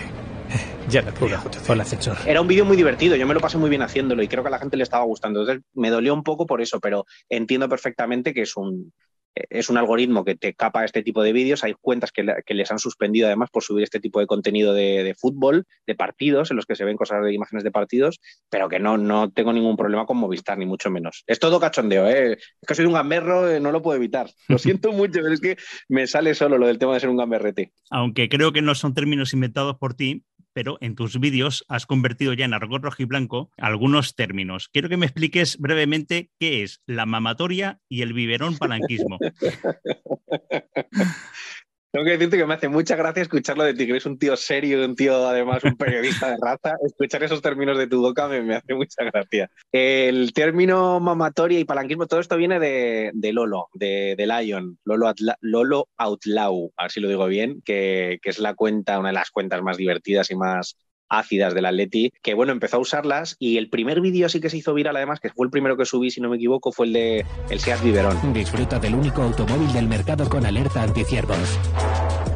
Ya 0.89 1.01
la 1.01 1.11
pude 1.11 1.35
el 1.69 1.81
ascensor. 1.81 2.17
Era 2.27 2.41
un 2.41 2.47
vídeo 2.47 2.65
muy 2.65 2.77
divertido, 2.77 3.15
yo 3.15 3.25
me 3.25 3.33
lo 3.33 3.39
pasé 3.39 3.57
muy 3.57 3.69
bien 3.69 3.81
haciéndolo 3.81 4.21
y 4.21 4.27
creo 4.27 4.43
que 4.43 4.49
a 4.49 4.51
la 4.51 4.59
gente 4.59 4.77
le 4.77 4.83
estaba 4.83 5.03
gustando. 5.03 5.41
Entonces 5.41 5.63
me 5.73 5.89
dolió 5.89 6.13
un 6.13 6.23
poco 6.23 6.45
por 6.45 6.61
eso, 6.61 6.79
pero 6.79 7.05
entiendo 7.29 7.67
perfectamente 7.67 8.33
que 8.33 8.41
es 8.41 8.55
un, 8.55 8.93
es 9.36 9.69
un 9.69 9.78
algoritmo 9.78 10.24
que 10.24 10.36
te 10.36 10.54
capa 10.54 10.86
este 10.86 11.04
tipo 11.04 11.21
de 11.21 11.34
vídeos. 11.34 11.63
Hay 11.63 11.74
cuentas 11.74 12.12
que, 12.12 12.24
les 12.24 12.71
han 12.71 12.80
suspendido 12.80 13.28
además 13.28 13.50
por 13.52 13.63
subir 13.63 13.84
este 13.84 14.00
tipo 14.00 14.19
de 14.19 14.28
contenido 14.28 14.74
de, 14.74 15.15
fútbol, 15.17 15.65
de 15.86 15.95
partidos, 15.95 16.52
en 16.52 16.58
los 16.58 16.65
que 16.65 16.76
se 16.76 16.86
ven 16.86 16.98
cosas 16.98 17.24
de 17.24 17.34
imágenes 17.34 17.63
de 17.63 17.71
partidos, 17.71 18.19
pero 18.50 18.69
que 18.69 18.80
no, 18.80 18.98
no 18.98 19.30
tengo 19.32 19.54
ningún 19.54 19.78
problema 19.78 20.06
con 20.06 20.17
Movistar, 20.17 20.58
ni 20.58 20.65
mucho 20.65 20.89
menos. 20.89 21.24
Es 21.28 21.39
todo 21.39 21.60
cachondeo, 21.60 22.08
¿eh? 22.08 22.34
Es 22.34 22.67
que 22.67 22.76
soy 22.76 22.86
un 22.86 22.93
gamberro, 22.93 23.50
eh, 23.50 23.60
no 23.60 23.71
lo 23.71 23.82
puedo 23.82 23.98
evitar. 23.98 24.30
Lo 24.48 24.58
siento 24.58 24.91
mucho, 24.93 25.21
pero 25.21 25.34
es 25.34 25.41
que 25.41 25.58
me 25.89 26.08
sale 26.08 26.34
solo 26.34 26.58
lo 26.58 26.67
del 26.67 26.78
tema 26.78 26.93
de 26.93 27.02
ser 27.02 27.10
un 27.10 27.17
gamberrete. 27.17 27.71
Aunque 27.89 28.30
creo 28.30 28.54
que 28.54 28.62
no 28.62 28.76
son 28.76 28.93
términos 28.93 29.34
inventados 29.34 29.78
por 29.78 29.93
ti, 29.93 30.24
pero 30.56 30.78
en 30.80 30.96
tus 30.96 31.20
vídeos 31.20 31.65
has 31.68 31.86
convertido 31.86 32.32
ya 32.32 32.46
en 32.46 32.54
argot 32.54 32.82
rojo 32.82 33.04
y 33.04 33.06
blanco 33.06 33.52
algunos 33.58 34.15
términos. 34.15 34.70
Quiero 34.70 34.88
que 34.88 34.96
me 34.96 35.06
expliques 35.06 35.58
brevemente 35.58 36.32
qué 36.39 36.63
es 36.63 36.82
la 36.88 37.06
mamatoria 37.06 37.82
y 37.89 38.04
el 38.04 38.13
biberón 38.13 38.58
palanquismo. 38.58 39.20
Tengo 41.95 42.03
que 42.03 42.12
decirte 42.12 42.36
que 42.36 42.45
me 42.45 42.55
hace 42.55 42.67
mucha 42.67 42.97
gracia 42.97 43.23
escucharlo 43.23 43.63
de 43.63 43.73
ti, 43.73 43.86
que 43.86 43.91
eres 43.93 44.05
un 44.05 44.19
tío 44.19 44.36
serio, 44.36 44.84
un 44.84 44.97
tío 44.97 45.29
además 45.29 45.63
un 45.63 45.77
periodista 45.77 46.29
de 46.29 46.36
raza. 46.41 46.75
Escuchar 46.86 47.23
esos 47.23 47.41
términos 47.41 47.77
de 47.77 47.88
tu 47.88 48.01
boca 48.01 48.27
me, 48.27 48.53
hace 48.53 48.73
mucha 48.73 49.05
gracia. 49.05 49.49
El 49.71 50.34
término 50.34 50.99
mamatoria 50.99 51.58
y 51.58 51.63
palanquismo, 51.63 52.05
todo 52.05 52.19
esto 52.19 52.36
viene 52.36 52.60
de, 52.60 53.31
Lolo, 53.31 53.69
de, 53.73 54.17
Lion, 54.17 54.77
Lolo, 54.84 55.13
Lolo 55.39 55.88
Outlaw, 55.95 56.69
a 56.75 56.84
ver 56.84 56.91
si 56.91 56.99
lo 56.99 57.08
digo 57.08 57.27
bien, 57.27 57.62
que, 57.63 58.19
que 58.21 58.29
es 58.29 58.39
la 58.39 58.55
cuenta, 58.55 58.99
una 58.99 59.10
de 59.10 59.13
las 59.13 59.31
cuentas 59.31 59.62
más 59.62 59.77
divertidas 59.77 60.29
y 60.31 60.36
más 60.36 60.75
ácidas 61.10 61.54
del 61.54 61.65
Atleti, 61.65 62.12
que 62.22 62.34
bueno, 62.34 62.52
empezó 62.52 62.78
a 62.78 62.80
usarlas 62.80 63.36
y 63.39 63.58
el 63.58 63.70
primer 63.70 64.02
vídeo 64.02 64.30
sí 64.30 64.39
que 64.39 64.50
se 64.50 64.58
hizo 64.58 64.74
viral 64.74 64.96
además, 64.96 65.20
que 65.20 65.30
fue 65.30 65.46
el 65.46 65.52
primero 65.52 65.78
que 65.78 65.86
subí, 65.86 66.12
si 66.12 66.22
no 66.22 66.30
me 66.30 66.38
equivoco, 66.38 66.72
fue 66.72 66.88
el 66.88 66.94
de 66.94 67.26
el 67.50 67.60
Seat 67.60 67.82
Biberón. 67.84 68.34
Disfruta 68.34 68.80
del 68.80 68.96
único 68.96 69.22
automóvil 69.22 69.72
del 69.74 69.88
mercado 69.88 70.28
con 70.30 70.46
alerta 70.46 70.82
anticiervos. 70.82 71.60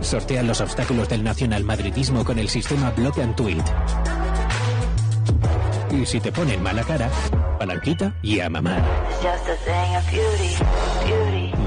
Sortea 0.01 0.43
los 0.43 0.61
obstáculos 0.61 1.09
del 1.09 1.23
nacional 1.23 1.63
madridismo 1.63 2.23
con 2.23 2.39
el 2.39 2.47
sistema 2.47 2.91
Block 2.91 3.19
and 3.19 3.35
Tweet. 3.35 3.63
Y 5.91 6.05
si 6.05 6.19
te 6.19 6.31
ponen 6.31 6.61
mala 6.61 6.83
cara, 6.83 7.09
palanquita 7.57 8.15
y 8.21 8.39
a 8.39 8.49
mamar. 8.49 8.83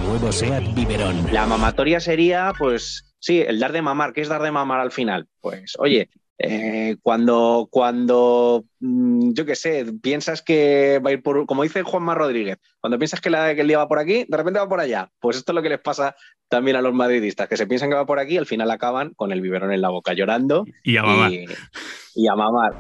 Nuevo 0.05 0.33
Seat 0.33 0.75
Biberón. 0.75 1.33
La 1.33 1.47
mamatoria 1.47 2.01
sería, 2.01 2.53
pues, 2.57 3.15
sí, 3.19 3.41
el 3.41 3.59
dar 3.59 3.73
de 3.73 3.83
mamar. 3.83 4.13
¿Qué 4.13 4.21
es 4.21 4.29
dar 4.29 4.43
de 4.43 4.51
mamar 4.51 4.81
al 4.81 4.93
final? 4.93 5.27
Pues, 5.41 5.75
oye, 5.79 6.09
eh, 6.45 6.97
cuando, 7.03 7.69
cuando 7.71 8.65
mm, 8.81 9.33
yo 9.33 9.47
qué 9.47 9.55
sé, 9.55 9.87
piensas 10.03 10.43
que 10.43 11.01
va 11.05 11.11
a 11.11 11.13
ir 11.13 11.23
por, 11.23 11.47
como 11.47 11.63
dice 11.63 11.85
Juanma 11.85 12.17
Rodríguez, 12.17 12.59
cuando 12.81 12.99
piensas 12.99 13.21
que, 13.21 13.31
la, 13.31 13.55
que 13.55 13.61
el 13.61 13.69
día 13.69 13.79
va 13.79 13.87
por 13.87 14.01
aquí, 14.01 14.25
de 14.29 14.37
repente 14.37 14.59
va 14.59 14.69
por 14.69 14.81
allá. 14.81 15.09
Pues 15.21 15.37
esto 15.37 15.53
es 15.53 15.55
lo 15.55 15.63
que 15.63 15.69
les 15.69 15.79
pasa 15.79 16.17
también 16.49 16.77
a 16.77 16.83
los 16.83 16.93
madridistas, 16.93 17.49
que 17.49 17.57
se 17.57 17.69
piensan 17.69 17.91
que 17.91 17.95
va 17.95 18.07
por 18.07 18.19
aquí, 18.19 18.39
al 18.39 18.47
final 18.47 18.69
acaban 18.73 19.15
con 19.15 19.31
el 19.31 19.41
biberón 19.41 19.73
en 19.73 19.81
la 19.81 19.91
boca 19.91 20.15
llorando. 20.15 20.65
Y 20.83 20.97
a 20.97 21.05
mamar. 21.05 21.31
Y, 21.33 22.27
a 22.27 22.35
mamar. 22.35 22.73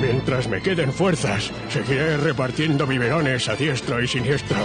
Mientras 0.00 0.48
me 0.48 0.62
queden 0.62 0.92
fuerzas, 0.92 1.50
seguiré 1.70 2.16
repartiendo 2.16 2.86
biberones 2.86 3.48
a 3.48 3.56
diestro 3.56 4.00
y 4.00 4.06
siniestro, 4.06 4.56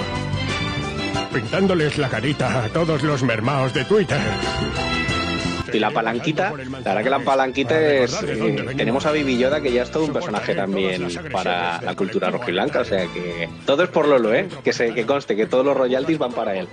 pintándoles 1.33 1.97
la 1.97 2.09
carita 2.09 2.65
a 2.65 2.69
todos 2.69 3.01
los 3.01 3.23
mermaos 3.23 3.73
de 3.73 3.85
Twitter. 3.85 4.21
Y 5.73 5.79
la 5.79 5.91
palanquita, 5.91 6.51
la 6.51 6.79
verdad 6.79 7.03
que 7.03 7.09
la 7.09 7.19
palanquita 7.19 7.79
es. 7.81 8.21
Eh, 8.23 8.73
tenemos 8.77 9.05
a 9.05 9.11
Bibi 9.11 9.37
Yoda, 9.37 9.61
que 9.61 9.71
ya 9.71 9.83
es 9.83 9.91
todo 9.91 10.05
un 10.05 10.13
personaje 10.13 10.53
también 10.53 11.07
para 11.31 11.81
la 11.81 11.95
cultura 11.95 12.29
rojiblanca. 12.29 12.81
O 12.81 12.85
sea 12.85 13.07
que 13.07 13.49
todo 13.65 13.83
es 13.83 13.89
por 13.89 14.07
Lolo, 14.07 14.33
¿eh? 14.33 14.47
Que, 14.63 14.73
se, 14.73 14.93
que 14.93 15.05
conste 15.05 15.35
que 15.35 15.47
todos 15.47 15.65
los 15.65 15.75
royalties 15.75 16.17
van 16.17 16.31
para 16.31 16.55
él. 16.55 16.67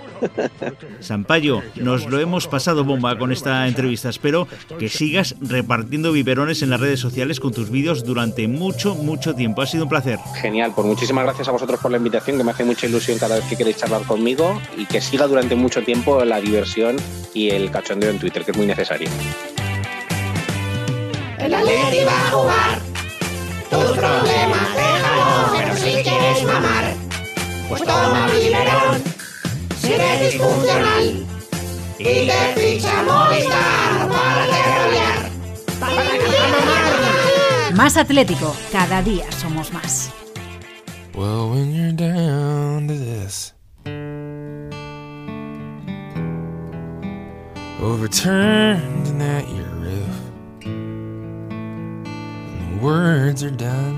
Sampaio, 0.99 1.63
nos 1.75 2.07
lo 2.07 2.19
hemos 2.19 2.47
pasado 2.47 2.83
bomba 2.83 3.17
con 3.17 3.31
esta 3.31 3.67
entrevista. 3.67 4.09
Espero 4.09 4.47
que 4.77 4.89
sigas 4.89 5.35
repartiendo 5.41 6.11
biberones 6.11 6.61
en 6.61 6.69
las 6.69 6.79
redes 6.79 6.99
sociales 6.99 7.39
con 7.39 7.53
tus 7.53 7.69
vídeos 7.69 8.03
durante 8.03 8.47
mucho, 8.47 8.95
mucho 8.95 9.33
tiempo. 9.33 9.61
Ha 9.61 9.67
sido 9.67 9.83
un 9.83 9.89
placer. 9.89 10.19
Genial, 10.35 10.73
pues 10.75 10.85
muchísimas 10.85 11.23
gracias 11.23 11.47
a 11.47 11.51
vosotros 11.51 11.79
por 11.79 11.91
la 11.91 11.97
invitación, 11.97 12.37
que 12.37 12.43
me 12.43 12.51
hace 12.51 12.63
mucha 12.63 12.87
ilusión 12.87 13.17
cada 13.17 13.35
vez 13.35 13.45
que 13.45 13.55
queréis 13.55 13.77
charlar 13.77 14.03
conmigo 14.03 14.61
y 14.77 14.85
que 14.85 15.01
siga 15.01 15.27
durante 15.27 15.55
mucho 15.55 15.81
tiempo 15.83 16.23
la 16.25 16.39
diversión 16.39 16.97
y 17.33 17.49
el 17.49 17.71
cachondeo 17.71 18.09
en 18.09 18.19
Twitter, 18.19 18.43
que 18.43 18.51
es 18.51 18.57
muy 18.57 18.67
necesario. 18.67 18.90
El 18.91 19.07
Atleti 21.53 22.03
va 22.03 22.11
a 22.11 22.31
jugar. 22.31 22.81
Tus 23.69 23.91
problemas 23.97 24.75
déjalo, 24.75 25.53
pero 25.53 25.77
si 25.77 26.03
quieres 26.03 26.43
mamar, 26.43 26.93
pues 27.69 27.81
toma 27.83 28.27
biberón. 28.27 29.01
Si 29.79 29.93
eres 29.93 30.33
disfuncional 30.33 31.25
y 31.99 32.03
te 32.03 32.53
ficha 32.55 33.03
Movistar 33.03 34.09
para 34.09 34.45
terrorear. 34.47 35.31
Más 37.73 37.95
Atlético, 37.95 38.53
cada 38.73 39.01
día 39.01 39.31
somos 39.31 39.71
más. 39.71 40.11
Well, 41.13 41.49
when 41.51 41.73
you're 41.73 41.93
down 41.93 42.87
to 42.87 42.93
this. 42.93 43.53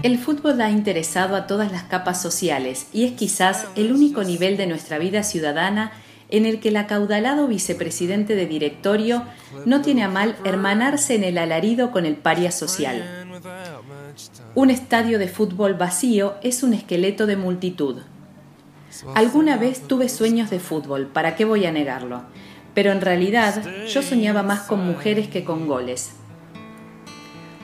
El 0.04 0.18
fútbol 0.20 0.62
ha 0.62 0.72
interesado 0.72 1.36
a 1.36 1.48
todas 1.48 1.70
las 1.70 1.84
capas 1.84 2.22
sociales 2.22 2.88
y 2.94 3.04
es 3.04 3.12
quizás 3.12 3.68
el 3.76 3.92
único 3.92 4.24
nivel 4.24 4.56
de 4.56 4.68
nuestra 4.68 5.00
vida 5.00 5.24
ciudadana 5.24 5.92
en 6.30 6.46
el 6.46 6.62
que 6.62 6.70
el 6.70 6.78
acaudalado 6.78 7.50
vicepresidente 7.50 8.36
de 8.36 8.46
directorio 8.46 9.24
no 9.66 9.82
tiene 9.82 10.04
a 10.04 10.08
mal 10.08 10.38
hermanarse 10.46 11.16
en 11.16 11.26
el 11.26 11.38
alarido 11.38 11.92
con 11.92 12.06
el 12.06 12.16
paria 12.16 12.52
social. 12.52 13.04
Un 14.56 14.70
estadio 14.70 15.20
de 15.20 15.28
fútbol 15.28 15.74
vacío 15.74 16.36
es 16.42 16.64
un 16.64 16.74
esqueleto 16.74 17.26
de 17.26 17.36
multitud. 17.36 17.98
Alguna 19.14 19.58
vez 19.58 19.86
tuve 19.86 20.08
sueños 20.08 20.50
de 20.50 20.60
fútbol, 20.60 21.08
¿para 21.08 21.36
qué 21.36 21.44
voy 21.44 21.66
a 21.66 21.72
negarlo? 21.74 22.24
Pero 22.74 22.92
en 22.92 23.02
realidad 23.02 23.62
yo 23.88 24.02
soñaba 24.02 24.44
más 24.44 24.62
con 24.62 24.86
mujeres 24.86 25.28
que 25.28 25.44
con 25.44 25.68
goles. 25.68 26.12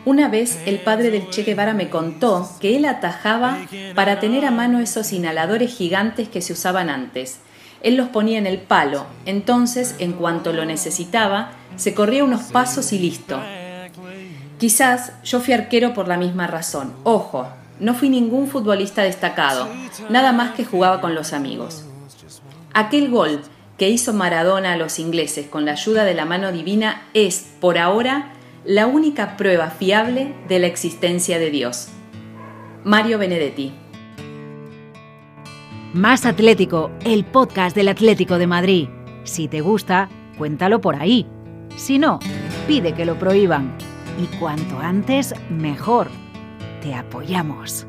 Una 0.05 0.29
vez 0.29 0.59
el 0.65 0.79
padre 0.79 1.11
del 1.11 1.29
Che 1.29 1.43
Guevara 1.43 1.73
me 1.73 1.89
contó 1.89 2.49
que 2.59 2.75
él 2.75 2.85
atajaba 2.85 3.57
para 3.95 4.19
tener 4.19 4.45
a 4.45 4.51
mano 4.51 4.79
esos 4.79 5.11
inhaladores 5.11 5.75
gigantes 5.75 6.29
que 6.29 6.41
se 6.41 6.53
usaban 6.53 6.89
antes. 6.89 7.39
Él 7.81 7.95
los 7.95 8.09
ponía 8.09 8.37
en 8.37 8.47
el 8.47 8.59
palo, 8.59 9.05
entonces 9.25 9.95
en 9.99 10.13
cuanto 10.13 10.53
lo 10.53 10.65
necesitaba, 10.65 11.51
se 11.75 11.93
corría 11.93 12.23
unos 12.23 12.43
pasos 12.43 12.91
y 12.93 12.99
listo. 12.99 13.39
Quizás 14.57 15.13
yo 15.23 15.39
fui 15.39 15.53
arquero 15.53 15.93
por 15.93 16.07
la 16.07 16.17
misma 16.17 16.47
razón. 16.47 16.93
Ojo, 17.03 17.47
no 17.79 17.93
fui 17.93 18.09
ningún 18.09 18.47
futbolista 18.47 19.03
destacado, 19.03 19.67
nada 20.09 20.33
más 20.33 20.51
que 20.51 20.65
jugaba 20.65 21.01
con 21.01 21.15
los 21.15 21.33
amigos. 21.33 21.85
Aquel 22.73 23.09
gol 23.09 23.41
que 23.79 23.89
hizo 23.89 24.13
Maradona 24.13 24.73
a 24.73 24.77
los 24.77 24.99
ingleses 24.99 25.47
con 25.47 25.65
la 25.65 25.71
ayuda 25.71 26.03
de 26.03 26.13
la 26.13 26.25
mano 26.25 26.51
divina 26.51 27.07
es, 27.13 27.55
por 27.61 27.77
ahora, 27.77 28.33
la 28.65 28.85
única 28.85 29.37
prueba 29.37 29.69
fiable 29.69 30.35
de 30.49 30.59
la 30.59 30.67
existencia 30.67 31.39
de 31.39 31.49
Dios. 31.49 31.87
Mario 32.83 33.17
Benedetti. 33.17 33.71
Más 35.93 36.25
Atlético, 36.25 36.91
el 37.05 37.23
podcast 37.23 37.75
del 37.75 37.87
Atlético 37.87 38.37
de 38.37 38.47
Madrid. 38.47 38.89
Si 39.23 39.47
te 39.47 39.61
gusta, 39.61 40.09
cuéntalo 40.37 40.81
por 40.81 40.95
ahí. 40.95 41.25
Si 41.77 41.97
no, 41.97 42.19
pide 42.67 42.93
que 42.93 43.05
lo 43.05 43.17
prohíban. 43.17 43.75
Y 44.21 44.25
cuanto 44.37 44.77
antes, 44.79 45.33
mejor. 45.49 46.09
Te 46.81 46.93
apoyamos. 46.93 47.85